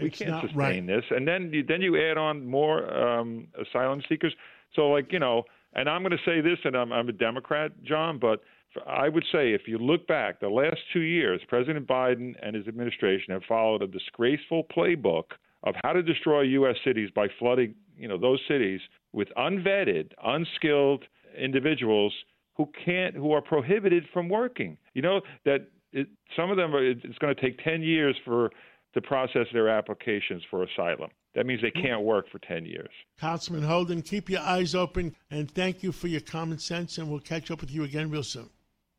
[0.00, 0.86] We It's can't sustain right.
[0.86, 1.04] this.
[1.10, 4.34] And then you, then you add on more um, asylum seekers.
[4.74, 7.72] So like you know, and I'm going to say this, and I'm, I'm a Democrat,
[7.84, 8.40] John, but
[8.86, 12.66] I would say if you look back the last two years, President Biden and his
[12.68, 15.32] administration have followed a disgraceful playbook
[15.64, 16.76] of how to destroy U.S.
[16.84, 18.80] cities by flooding, you know, those cities
[19.12, 21.04] with unvetted, unskilled
[21.36, 22.12] individuals
[22.58, 24.76] who can't, who are prohibited from working.
[24.92, 28.50] You know that it, some of them are, it's going to take 10 years for
[28.94, 31.10] to process their applications for asylum.
[31.34, 32.88] That means they can't work for 10 years.
[33.20, 37.20] Councilman Holden, keep your eyes open and thank you for your common sense, and we'll
[37.20, 38.50] catch up with you again real soon.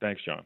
[0.02, 0.46] Thanks, John.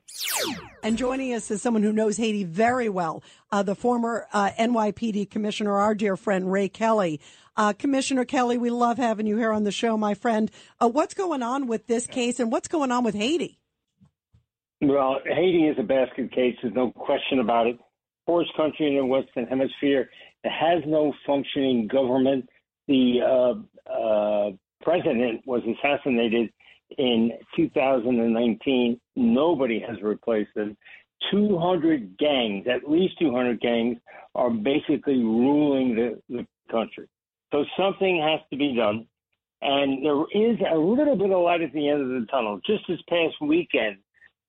[0.82, 5.30] And joining us is someone who knows Haiti very well, uh, the former uh, NYPD
[5.30, 7.22] commissioner, our dear friend Ray Kelly.
[7.56, 10.50] Uh, commissioner Kelly, we love having you here on the show, my friend.
[10.82, 13.60] Uh, what's going on with this case, and what's going on with Haiti?
[14.82, 16.56] Well, Haiti is a basket case.
[16.62, 17.78] There's no question about it.
[18.26, 20.10] Poorest country in the Western Hemisphere.
[20.44, 22.50] It has no functioning government.
[22.88, 26.52] The uh, uh, president was assassinated
[26.98, 29.00] in 2019.
[29.16, 30.78] Nobody has replaced him.
[31.32, 33.98] 200 gangs, at least 200 gangs,
[34.36, 37.08] are basically ruling the, the country.
[37.52, 39.08] So something has to be done.
[39.62, 42.60] And there is a little bit of light at the end of the tunnel.
[42.66, 43.98] Just this past weekend,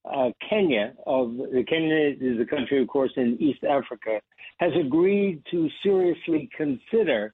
[0.04, 4.20] uh, Kenya, of the Kenya is a country, of course, in East Africa,
[4.58, 7.32] has agreed to seriously consider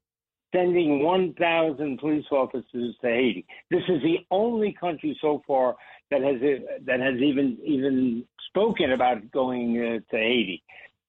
[0.54, 3.46] sending 1,000 police officers to Haiti.
[3.70, 5.76] This is the only country so far
[6.10, 6.40] that has
[6.86, 10.62] that has even even spoken about going uh, to Haiti.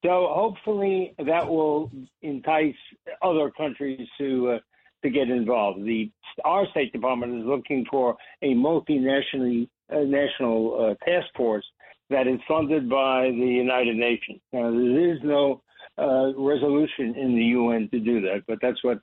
[0.04, 2.76] So hopefully that will entice
[3.22, 4.60] other countries to uh,
[5.04, 5.84] to get involved.
[5.86, 6.12] The
[6.46, 11.66] our State Department is looking for a multinational uh, national uh, task force
[12.10, 14.40] that is funded by the United Nations.
[14.54, 15.62] Now there is no
[15.98, 19.00] uh, resolution in the UN to do that, but that's what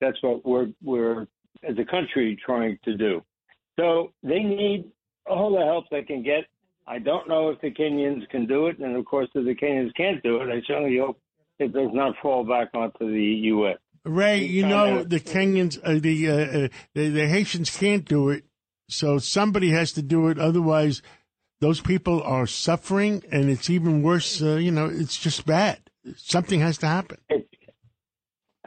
[0.00, 1.22] that's what we're we're
[1.68, 3.22] as a country trying to do.
[3.78, 4.90] So they need
[5.26, 6.44] all the help they can get.
[6.86, 9.94] I don't know if the Kenyans can do it, and of course, if the Kenyans
[9.96, 11.20] can't do it, I certainly hope
[11.58, 13.78] it does not fall back onto the U.S.
[14.04, 18.44] Ray, you know the Kenyans, uh, the, uh, uh, the the Haitians can't do it,
[18.88, 20.38] so somebody has to do it.
[20.38, 21.02] Otherwise,
[21.60, 24.40] those people are suffering, and it's even worse.
[24.40, 25.78] Uh, you know, it's just bad.
[26.16, 27.18] Something has to happen.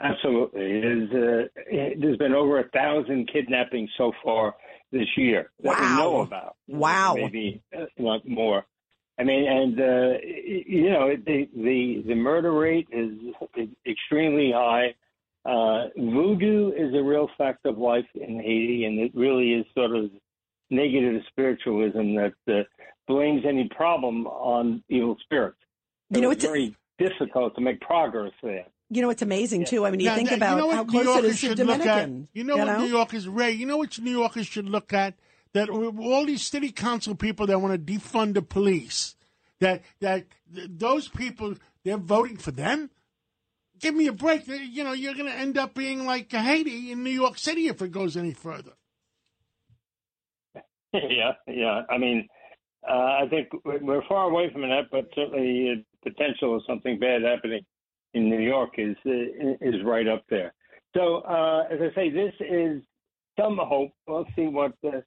[0.02, 4.56] Absolutely, is, uh, there's been over a thousand kidnappings so far
[4.92, 6.56] this year that we know about.
[6.68, 7.14] Wow.
[7.16, 7.62] maybe
[7.98, 8.66] not more.
[9.20, 13.12] I mean, and uh, you know, the the the murder rate is,
[13.88, 14.96] extremely high.
[15.46, 19.96] Uh, voodoo is a real fact of life in Haiti, and it really is sort
[19.96, 20.10] of
[20.72, 22.64] negative spiritualism that uh,
[23.08, 25.60] blames any problem on evil spirits.
[26.10, 28.66] You know, it's very difficult to make progress there.
[28.96, 29.86] You know, it's amazing too.
[29.86, 31.68] I mean, you Now, think that- about you know how close it is to Dominican.
[31.68, 31.96] look at?
[32.02, 32.28] Dominicans.
[32.34, 33.52] You know what New Yorkers, Ray?
[33.52, 35.16] You know what New Yorkers should look at?
[35.54, 39.16] That all these city council people that want to defund the police,
[39.60, 42.90] that that those people they're voting for them.
[43.80, 44.48] Give me a break.
[44.48, 47.82] You know, you're going to end up being like Haiti in New York City if
[47.82, 48.72] it goes any further.
[50.94, 51.82] yeah, yeah.
[51.90, 52.28] I mean,
[52.88, 57.00] uh, I think we're we're far away from that, but certainly uh, potential of something
[57.00, 57.62] bad happening
[58.14, 60.54] in New York is uh, is right up there.
[60.96, 62.82] So, uh, as I say, this is
[63.40, 63.92] some hope.
[64.08, 64.98] We'll see what uh,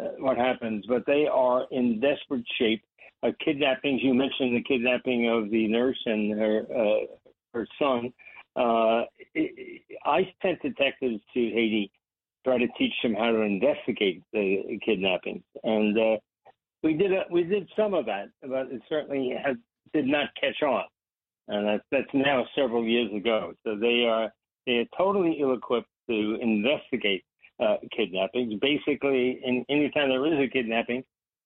[0.00, 2.82] uh, what happens, but they are in desperate shape.
[3.22, 4.02] Uh, kidnappings.
[4.02, 7.06] You mentioned the kidnapping of the nurse and her uh,
[7.52, 8.12] her son.
[8.56, 9.04] Uh,
[10.04, 11.90] I sent detectives to Haiti
[12.44, 15.96] try to teach them how to investigate the kidnappings, and
[16.82, 19.34] we did a, we did some of that, but it certainly
[19.94, 20.84] did not catch on,
[21.48, 23.52] and that's that's now several years ago.
[23.64, 24.32] So they are
[24.66, 27.24] they are totally ill-equipped to investigate
[27.60, 28.54] uh, kidnappings.
[28.60, 31.04] Basically, in any time there is a kidnapping,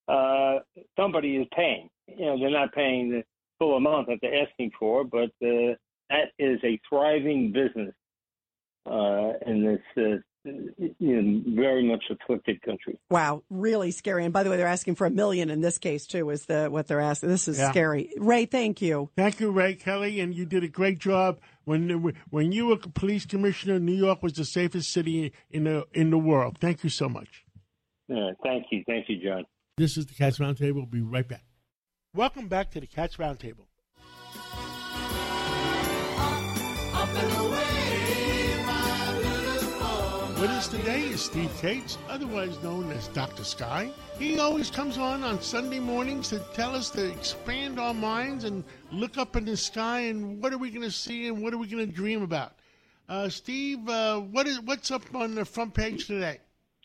[0.08, 0.58] uh,
[0.96, 1.88] somebody is paying.
[2.06, 3.24] You know, they're not paying the
[3.58, 5.74] full amount that they're asking for, but uh,
[6.10, 7.94] that is a thriving business
[8.86, 10.20] uh, in this
[10.98, 12.98] you know, very much afflicted country.
[13.10, 14.24] Wow, really scary.
[14.24, 16.28] And by the way, they're asking for a million in this case too.
[16.30, 17.28] Is the what they're asking?
[17.28, 17.70] This is Yeah.
[17.70, 18.10] scary.
[18.16, 19.10] Ray, thank you.
[19.16, 21.40] Thank you, Ray Kelly, and you did a great job.
[21.64, 26.10] When when you were police commissioner, New York was the safest city in the in
[26.10, 26.58] the world.
[26.60, 27.44] Thank you so much.
[28.08, 29.44] Yeah, thank you, thank you, John.
[29.76, 30.74] This is the Cats Roundtable.
[30.76, 31.44] We'll be right back.
[32.14, 33.66] Welcome back to the Cats Roundtable.
[40.40, 43.42] With us today is Steve Kates, otherwise known as Dr.
[43.42, 43.90] Sky.
[44.20, 48.62] He always comes on on Sunday mornings to tell us to expand our minds and
[48.92, 51.58] look up in the sky and what are we going to see and what are
[51.58, 52.52] we going to dream about.
[53.08, 56.38] Uh, Steve, uh, what is what's up on the front page today?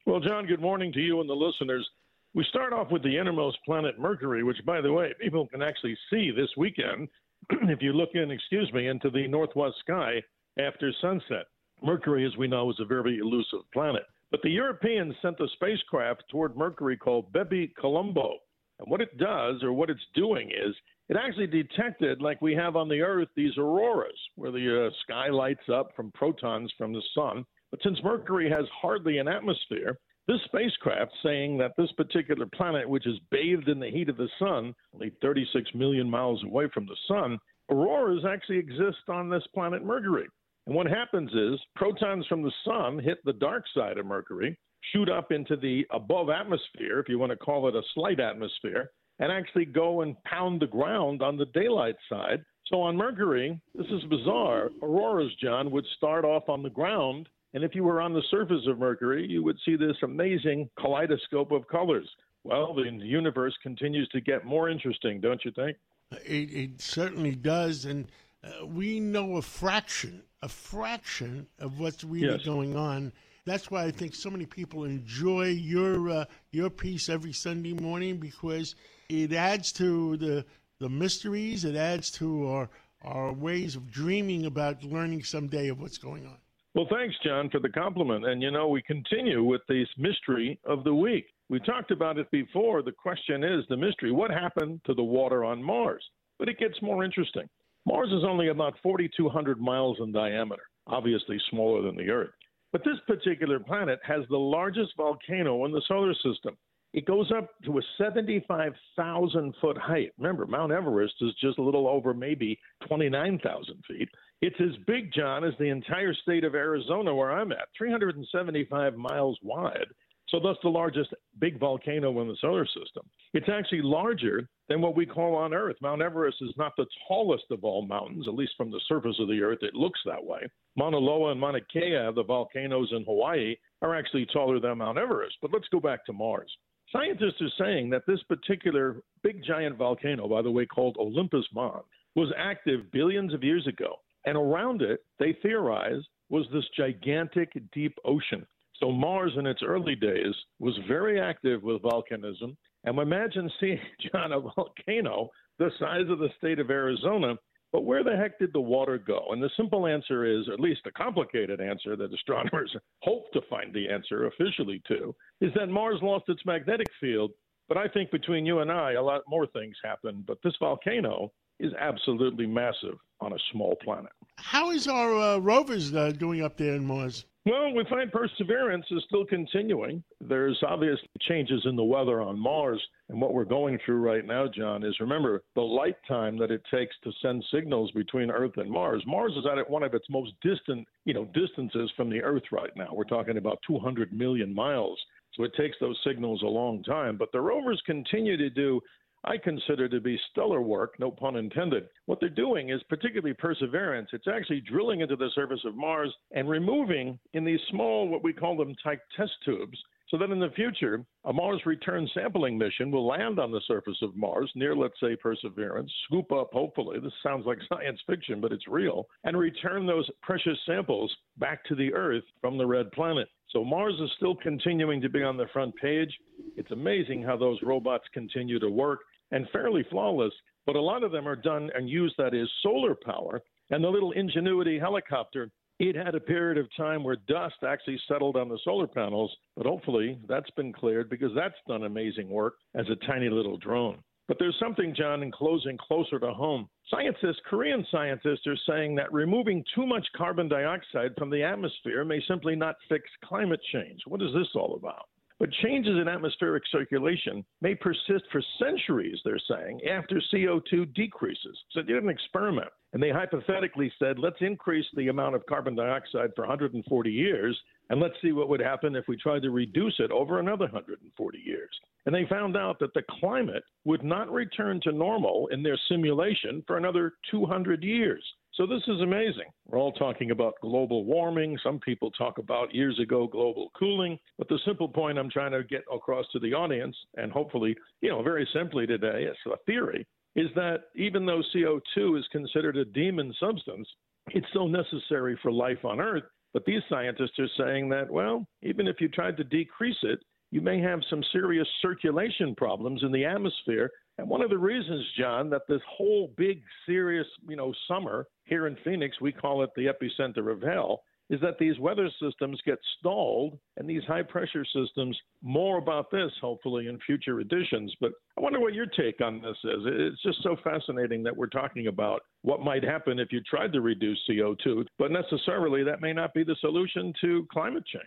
[0.08, 1.88] Well, John, good morning to you and the listeners.
[2.34, 5.96] We start off with the innermost planet, Mercury, which, by the way, people can actually
[6.10, 7.08] see this weekend
[7.70, 10.24] if you look in, excuse me, into the northwest sky
[10.58, 11.46] after sunset.
[11.84, 14.04] Mercury, as we know, is a very elusive planet.
[14.32, 18.32] But the Europeans sent a spacecraft toward Mercury called BepiColombo.
[18.80, 20.76] And what it does, or what it's doing, is
[21.10, 25.28] it actually detected, like we have on the Earth, these auroras, where the uh, sky
[25.28, 27.46] lights up from protons from the sun.
[27.70, 33.06] But since Mercury has hardly an atmosphere, this spacecraft saying that this particular planet, which
[33.06, 36.98] is bathed in the heat of the sun, only 36 million miles away from the
[37.08, 37.38] sun,
[37.70, 40.28] auroras actually exist on this planet Mercury.
[40.66, 44.58] And what happens is protons from the sun hit the dark side of Mercury,
[44.94, 48.92] shoot up into the above atmosphere, if you want to call it a slight atmosphere,
[49.20, 52.44] and actually go and pound the ground on the daylight side.
[52.68, 54.70] So on Mercury, this is bizarre.
[54.82, 57.28] Auroras, John, would start off on the ground.
[57.54, 61.52] And if you were on the surface of Mercury, you would see this amazing kaleidoscope
[61.52, 62.10] of colors.
[62.44, 65.78] Well, the universe continues to get more interesting, don't you think?
[66.26, 68.08] It, it certainly does, and
[68.44, 72.46] uh, we know a fraction, a fraction of what's really Yes.
[72.46, 73.14] going on.
[73.46, 78.18] That's why I think so many people enjoy your uh, your piece every Sunday morning
[78.18, 78.76] because
[79.10, 80.46] it adds to the
[80.80, 81.64] the mysteries.
[81.64, 82.70] It adds to our
[83.02, 86.38] our ways of dreaming about learning someday of what's going on.
[86.74, 88.26] Well, thanks, John, for the compliment.
[88.26, 91.26] And, you know, we continue with this mystery of the week.
[91.50, 92.82] We talked about it before.
[92.82, 96.04] The question is the mystery what happened to the water on Mars?
[96.40, 97.48] But it gets more interesting.
[97.86, 102.32] Mars is only about 4,200 miles in diameter, obviously smaller than the Earth.
[102.72, 106.58] But this particular planet has the largest volcano in the solar system.
[106.94, 110.12] It goes up to a 75,000 foot height.
[110.18, 114.10] Remember, Mount Everest is just a little over maybe 29,000 feet.
[114.42, 119.40] It's as big, John, as the entire state of Arizona, where I'm at, 375 miles
[119.42, 119.88] wide.
[120.34, 123.08] So, thus, the largest big volcano in the solar system.
[123.36, 125.76] It's actually larger than what we call on Earth.
[125.80, 129.28] Mount Everest is not the tallest of all mountains, at least from the surface of
[129.28, 130.40] the Earth, it looks that way.
[130.76, 135.36] Mauna Loa and Mauna Kea, the volcanoes in Hawaii, are actually taller than Mount Everest.
[135.40, 136.52] But let's go back to Mars.
[136.92, 141.84] Scientists are saying that this particular big giant volcano, by the way, called Olympus Mons,
[142.16, 143.98] was active billions of years ago.
[144.26, 148.48] And around it, they theorize, was this gigantic deep ocean.
[148.80, 152.56] So Mars in its early days was very active with volcanism.
[152.84, 153.80] And imagine seeing,
[154.12, 157.36] John, a volcano the size of the state of Arizona.
[157.72, 159.28] But where the heck did the water go?
[159.32, 163.74] And the simple answer is, at least a complicated answer that astronomers hope to find
[163.74, 167.32] the answer officially to, is that Mars lost its magnetic field.
[167.68, 170.26] But I think between you and I, a lot more things happened.
[170.28, 174.12] But this volcano is absolutely massive on a small planet.
[174.38, 177.26] How is our uh, rovers uh, doing up there in Mars?
[177.46, 180.02] Well, we find Perseverance is still continuing.
[180.22, 182.82] There's obvious changes in the weather on Mars.
[183.10, 186.62] And what we're going through right now, John, is remember the light time that it
[186.72, 189.04] takes to send signals between Earth and Mars.
[189.06, 192.72] Mars is at one of its most distant, you know, distances from the Earth right
[192.78, 192.90] now.
[192.94, 194.98] We're talking about 200 million miles.
[195.36, 197.18] So it takes those signals a long time.
[197.18, 198.80] But the rovers continue to do
[199.26, 201.88] I consider to be stellar work, no pun intended.
[202.08, 204.10] What they're doing is particularly perseverance.
[204.12, 208.34] It's actually drilling into the surface of Mars and removing in these small, what we
[208.34, 209.78] call them type test tubes,
[210.10, 213.98] so that in the future, a Mars return sampling mission will land on the surface
[214.02, 218.52] of Mars near, let's say, Perseverance, scoop up, hopefully, this sounds like science fiction, but
[218.52, 223.30] it's real, and return those precious samples back to the Earth from the red planet.
[223.50, 226.12] So Mars is still continuing to be on the front page.
[226.58, 229.00] It's amazing how those robots continue to work
[229.34, 230.34] and fairly flawless,
[230.66, 233.42] but a lot of them are done and used that is solar power.
[233.72, 238.38] And the little Ingenuity helicopter, it had a period of time where dust actually settled
[238.38, 242.86] on the solar panels, but hopefully that's been cleared because that's done amazing work as
[242.90, 243.98] a tiny little drone.
[244.28, 246.70] But there's something, John, in closing closer to home.
[246.90, 252.22] Scientists, Korean scientists, are saying that removing too much carbon dioxide from the atmosphere may
[252.28, 254.00] simply not fix climate change.
[254.08, 255.08] What is this all about?
[255.40, 261.58] But changes in atmospheric circulation may persist for centuries, they're saying, after CO2 decreases.
[261.72, 265.76] So they did an experiment, and they hypothetically said, let's increase the amount of carbon
[265.76, 267.60] dioxide for 140 years,
[267.90, 271.38] and let's see what would happen if we tried to reduce it over another 140
[271.40, 271.72] years.
[272.06, 276.64] And they found out that the climate would not return to normal in their simulation
[276.68, 278.24] for another 200 years.
[278.56, 279.50] So this is amazing.
[279.66, 281.58] We're all talking about global warming.
[281.64, 284.20] Some people talk about years ago global cooling.
[284.38, 288.10] But the simple point I'm trying to get across to the audience, and hopefully, you
[288.10, 292.86] know, very simply today, it's a theory, is that even though CO2 is considered a
[292.86, 293.88] demon substance,
[294.28, 296.24] it's so necessary for life on Earth.
[296.54, 300.20] But these scientists are saying that, well, even if you tried to decrease it,
[300.54, 305.06] you may have some serious circulation problems in the atmosphere and one of the reasons,
[305.18, 309.72] John, that this whole big, serious, you know, summer here in Phoenix, we call it
[309.76, 314.66] the epicenter of hell, is that these weather systems get stalled and these high pressure
[314.66, 315.18] systems.
[315.42, 317.96] More about this, hopefully, in future editions.
[318.00, 319.82] But I wonder what your take on this is.
[319.86, 323.82] It's just so fascinating that we're talking about what might happen if you tried to
[323.82, 328.04] reduce CO2, but necessarily that may not be the solution to climate change.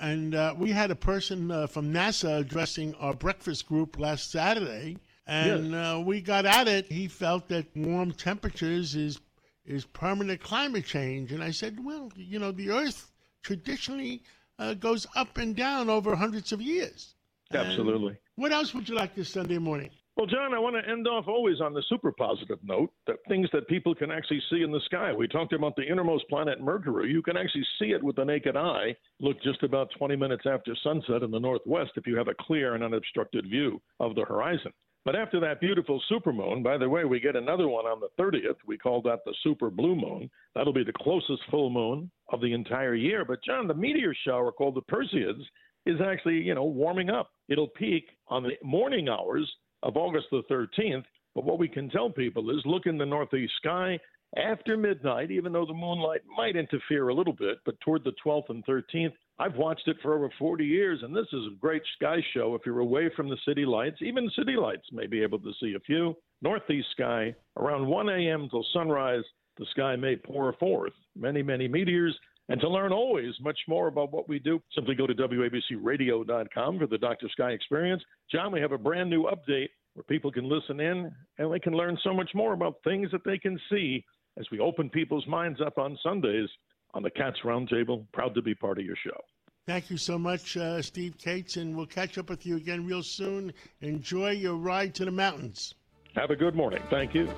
[0.00, 4.96] And uh, we had a person uh, from NASA addressing our breakfast group last Saturday
[5.28, 5.94] and yes.
[5.94, 6.90] uh, we got at it.
[6.90, 9.20] He felt that warm temperatures is
[9.66, 14.22] is permanent climate change, and I said, well, you know, the Earth traditionally
[14.58, 17.14] uh, goes up and down over hundreds of years.
[17.52, 18.08] Absolutely.
[18.08, 19.90] And what else would you like this Sunday morning?
[20.18, 23.48] Well, John, I want to end off always on the super positive note that things
[23.52, 25.12] that people can actually see in the sky.
[25.12, 27.08] We talked about the innermost planet, Mercury.
[27.08, 28.96] You can actually see it with the naked eye.
[29.20, 32.74] Look just about 20 minutes after sunset in the northwest if you have a clear
[32.74, 34.72] and unobstructed view of the horizon.
[35.04, 38.56] But after that beautiful supermoon, by the way, we get another one on the 30th.
[38.66, 40.28] We call that the super blue moon.
[40.56, 43.24] That'll be the closest full moon of the entire year.
[43.24, 45.44] But John, the meteor shower called the Perseids
[45.86, 47.30] is actually, you know, warming up.
[47.48, 49.48] It'll peak on the morning hours
[49.82, 51.04] of August the 13th.
[51.34, 53.98] But what we can tell people is look in the northeast sky
[54.36, 58.50] after midnight, even though the moonlight might interfere a little bit, but toward the 12th
[58.50, 62.18] and 13th, I've watched it for over 40 years, and this is a great sky
[62.34, 64.02] show if you're away from the city lights.
[64.02, 66.14] Even city lights may be able to see a few.
[66.42, 68.48] Northeast sky, around 1 a.m.
[68.50, 69.24] till sunrise,
[69.58, 72.18] the sky may pour forth many, many meteors.
[72.48, 76.86] And to learn always much more about what we do, simply go to WABCRadio.com for
[76.86, 77.28] the Dr.
[77.30, 78.02] Sky experience.
[78.32, 81.74] John, we have a brand new update where people can listen in and they can
[81.74, 84.04] learn so much more about things that they can see
[84.38, 86.48] as we open people's minds up on Sundays
[86.94, 88.06] on the Cats Roundtable.
[88.12, 89.20] Proud to be part of your show.
[89.66, 93.02] Thank you so much, uh, Steve Kates, and we'll catch up with you again real
[93.02, 93.52] soon.
[93.82, 95.74] Enjoy your ride to the mountains.
[96.14, 96.82] Have a good morning.
[96.88, 97.28] Thank you.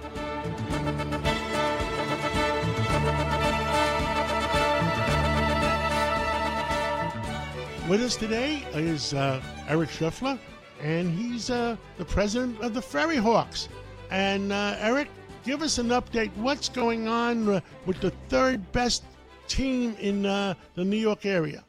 [7.91, 10.39] With us today is uh, Eric Scheffler,
[10.81, 13.67] and he's uh, the president of the FerryHawks.
[14.13, 15.09] And uh, Eric,
[15.43, 16.31] give us an update.
[16.37, 19.03] What's going on uh, with the third best
[19.49, 21.65] team in uh, the New York area?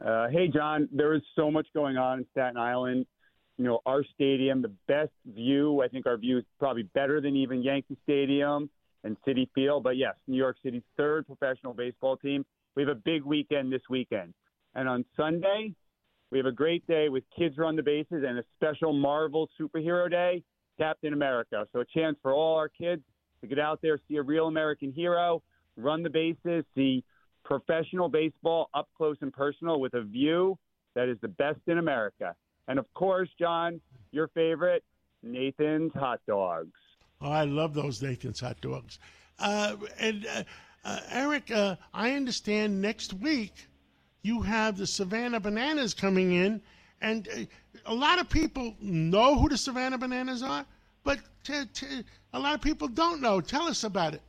[0.00, 3.04] Uh, hey, John, there is so much going on in Staten Island.
[3.56, 5.82] you know, our stadium, the best view.
[5.82, 8.70] I think our view is probably better than even Yankee Stadium
[9.02, 9.82] and Citi Field.
[9.82, 12.46] But yes, New York City's third professional baseball team.
[12.76, 14.32] We have a big weekend this weekend.
[14.74, 15.74] And on Sunday,
[16.30, 20.10] we have a great day with Kids Run the Bases and a special Marvel superhero
[20.10, 20.42] day,
[20.78, 21.66] Captain America.
[21.72, 23.02] So a chance for all our kids
[23.40, 25.42] to get out there, see a real American hero,
[25.76, 27.04] run the bases, see
[27.44, 30.58] professional baseball up close and personal with a view
[30.94, 32.34] that is the best in America.
[32.66, 34.84] And of course, John, your favorite,
[35.22, 36.72] Nathan's Hot Dogs.
[37.20, 38.98] Oh, I love those Nathan's hot dogs.
[39.38, 40.44] Uh, and uh,
[40.84, 43.66] uh, Eric, uh, I understand next week
[44.22, 46.60] you have the Savannah Bananas coming in,
[47.00, 47.40] and uh,
[47.86, 50.64] a lot of people know who the Savannah Bananas are,
[51.04, 53.40] but t- t- a lot of people don't know.
[53.40, 54.22] Tell us about it.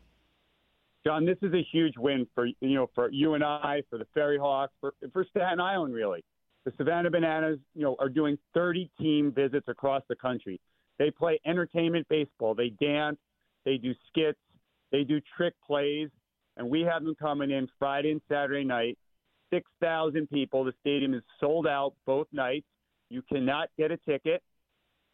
[1.06, 4.06] John, this is a huge win for you know for you and I, for the
[4.14, 6.24] Ferry Hawks, for for Staten Island, really.
[6.66, 10.60] The Savannah Bananas, you know, are doing 30 team visits across the country.
[10.98, 12.54] They play entertainment baseball.
[12.54, 13.18] They dance,
[13.66, 14.38] they do skits,
[14.92, 16.10] they do trick plays,
[16.58, 18.98] and we have them coming in Friday and Saturday night.
[19.52, 20.64] 6,000 people.
[20.64, 22.66] The stadium is sold out both nights.
[23.10, 24.42] You cannot get a ticket.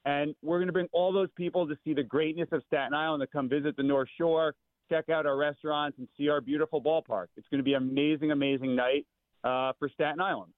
[0.06, 3.22] And we're going to bring all those people to see the greatness of Staten Island
[3.22, 4.54] to come visit the North Shore,
[4.90, 7.28] check out our restaurants, and see our beautiful ballpark.
[7.38, 9.08] It's going to be an amazing, amazing night
[9.44, 10.54] uh, for Staten Island.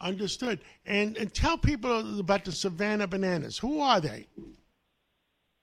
[0.00, 0.60] Understood.
[0.86, 3.58] And, and tell people about the Savannah Bananas.
[3.58, 4.26] Who are they?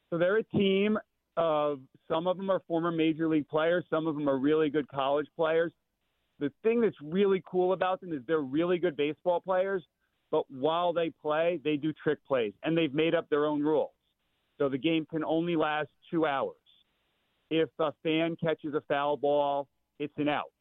[0.09, 0.97] So they're a team
[1.37, 4.87] of some of them are former major league players, some of them are really good
[4.89, 5.71] college players.
[6.41, 9.83] The thing that's really cool about them is they're really good baseball players,
[10.31, 13.91] but while they play, they do trick plays and they've made up their own rules.
[14.57, 16.55] So the game can only last two hours.
[17.51, 19.67] If a fan catches a foul ball,
[19.99, 20.51] it's an out.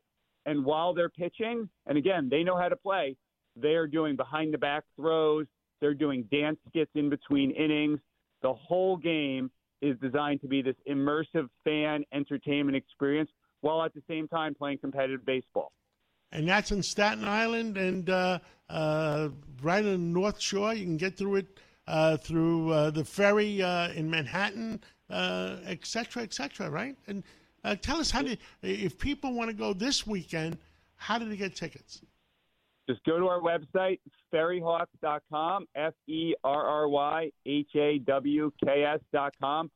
[0.45, 3.17] And while they're pitching, and again, they know how to play,
[3.57, 5.47] they are doing behind the back throws,
[5.81, 8.01] they're doing dance skits in between innings.
[8.43, 9.51] The whole game
[9.81, 13.31] is designed to be this immersive fan entertainment experience
[13.61, 15.73] while at the same time playing competitive baseball.
[16.33, 18.39] And that's in Staten Island and uh,
[18.69, 19.29] uh,
[19.63, 20.73] right on the North Shore.
[20.75, 24.81] You can get through it uh, through uh, the ferry uh, in Manhattan,
[25.11, 26.97] et cetera, et cetera, right?
[27.09, 27.25] And
[27.65, 30.57] uh, tell us how do if people want to go this weekend,
[30.97, 32.01] how do they get tickets?
[32.89, 34.01] Just go to our website,
[34.33, 39.71] ferryhawks.com, F E R R Y H A W K S.com,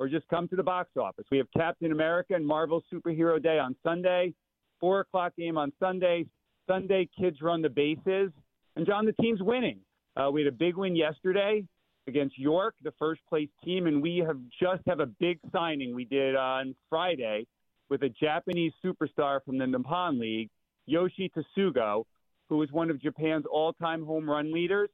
[0.00, 1.26] or just come to the box office.
[1.30, 4.32] We have Captain America and Marvel Superhero Day on Sunday,
[4.80, 6.24] 4 o'clock game on Sunday.
[6.66, 8.32] Sunday, kids run the bases.
[8.76, 9.78] And, John, the team's winning.
[10.16, 11.66] Uh, we had a big win yesterday
[12.08, 16.06] against York, the first place team, and we have just have a big signing we
[16.06, 17.46] did on Friday
[17.90, 20.48] with a Japanese superstar from the Nippon League,
[20.86, 22.04] Yoshi Tsutsugo,
[22.48, 24.88] who is one of Japan's all-time home run leaders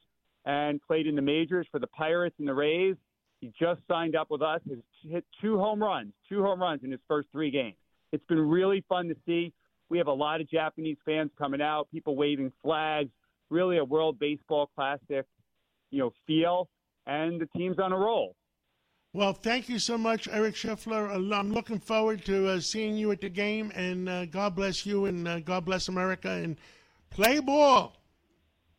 [0.46, 2.96] and played in the majors for the Pirates and the Rays.
[3.40, 4.60] He just signed up with us.
[4.68, 7.76] Has hit two home runs, two home runs in his first three games.
[8.12, 9.52] It's been really fun to see.
[9.88, 13.10] We have a lot of Japanese fans coming out, people waving flags,
[13.50, 15.24] really a World Baseball Classic,
[15.90, 16.68] you know, feel,
[17.06, 18.34] and the team's on a roll.
[19.12, 21.14] Well, thank you so much, Eric Scheffler.
[21.14, 25.06] I'm looking forward to uh, seeing you at the game, and uh, God bless you,
[25.06, 26.56] and uh, God bless America, and
[27.10, 27.96] play ball.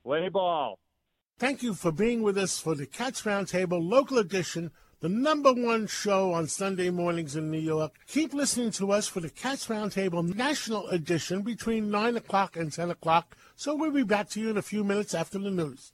[0.04, 0.78] Play ball.
[1.40, 4.72] Thank you for being with us for the Cats Roundtable Local Edition,
[5.02, 7.92] the number one show on Sunday mornings in New York.
[8.08, 12.90] Keep listening to us for the Cats Roundtable National Edition between 9 o'clock and 10
[12.90, 13.38] o'clock.
[13.56, 15.94] So we'll be back to you in a few minutes after the news.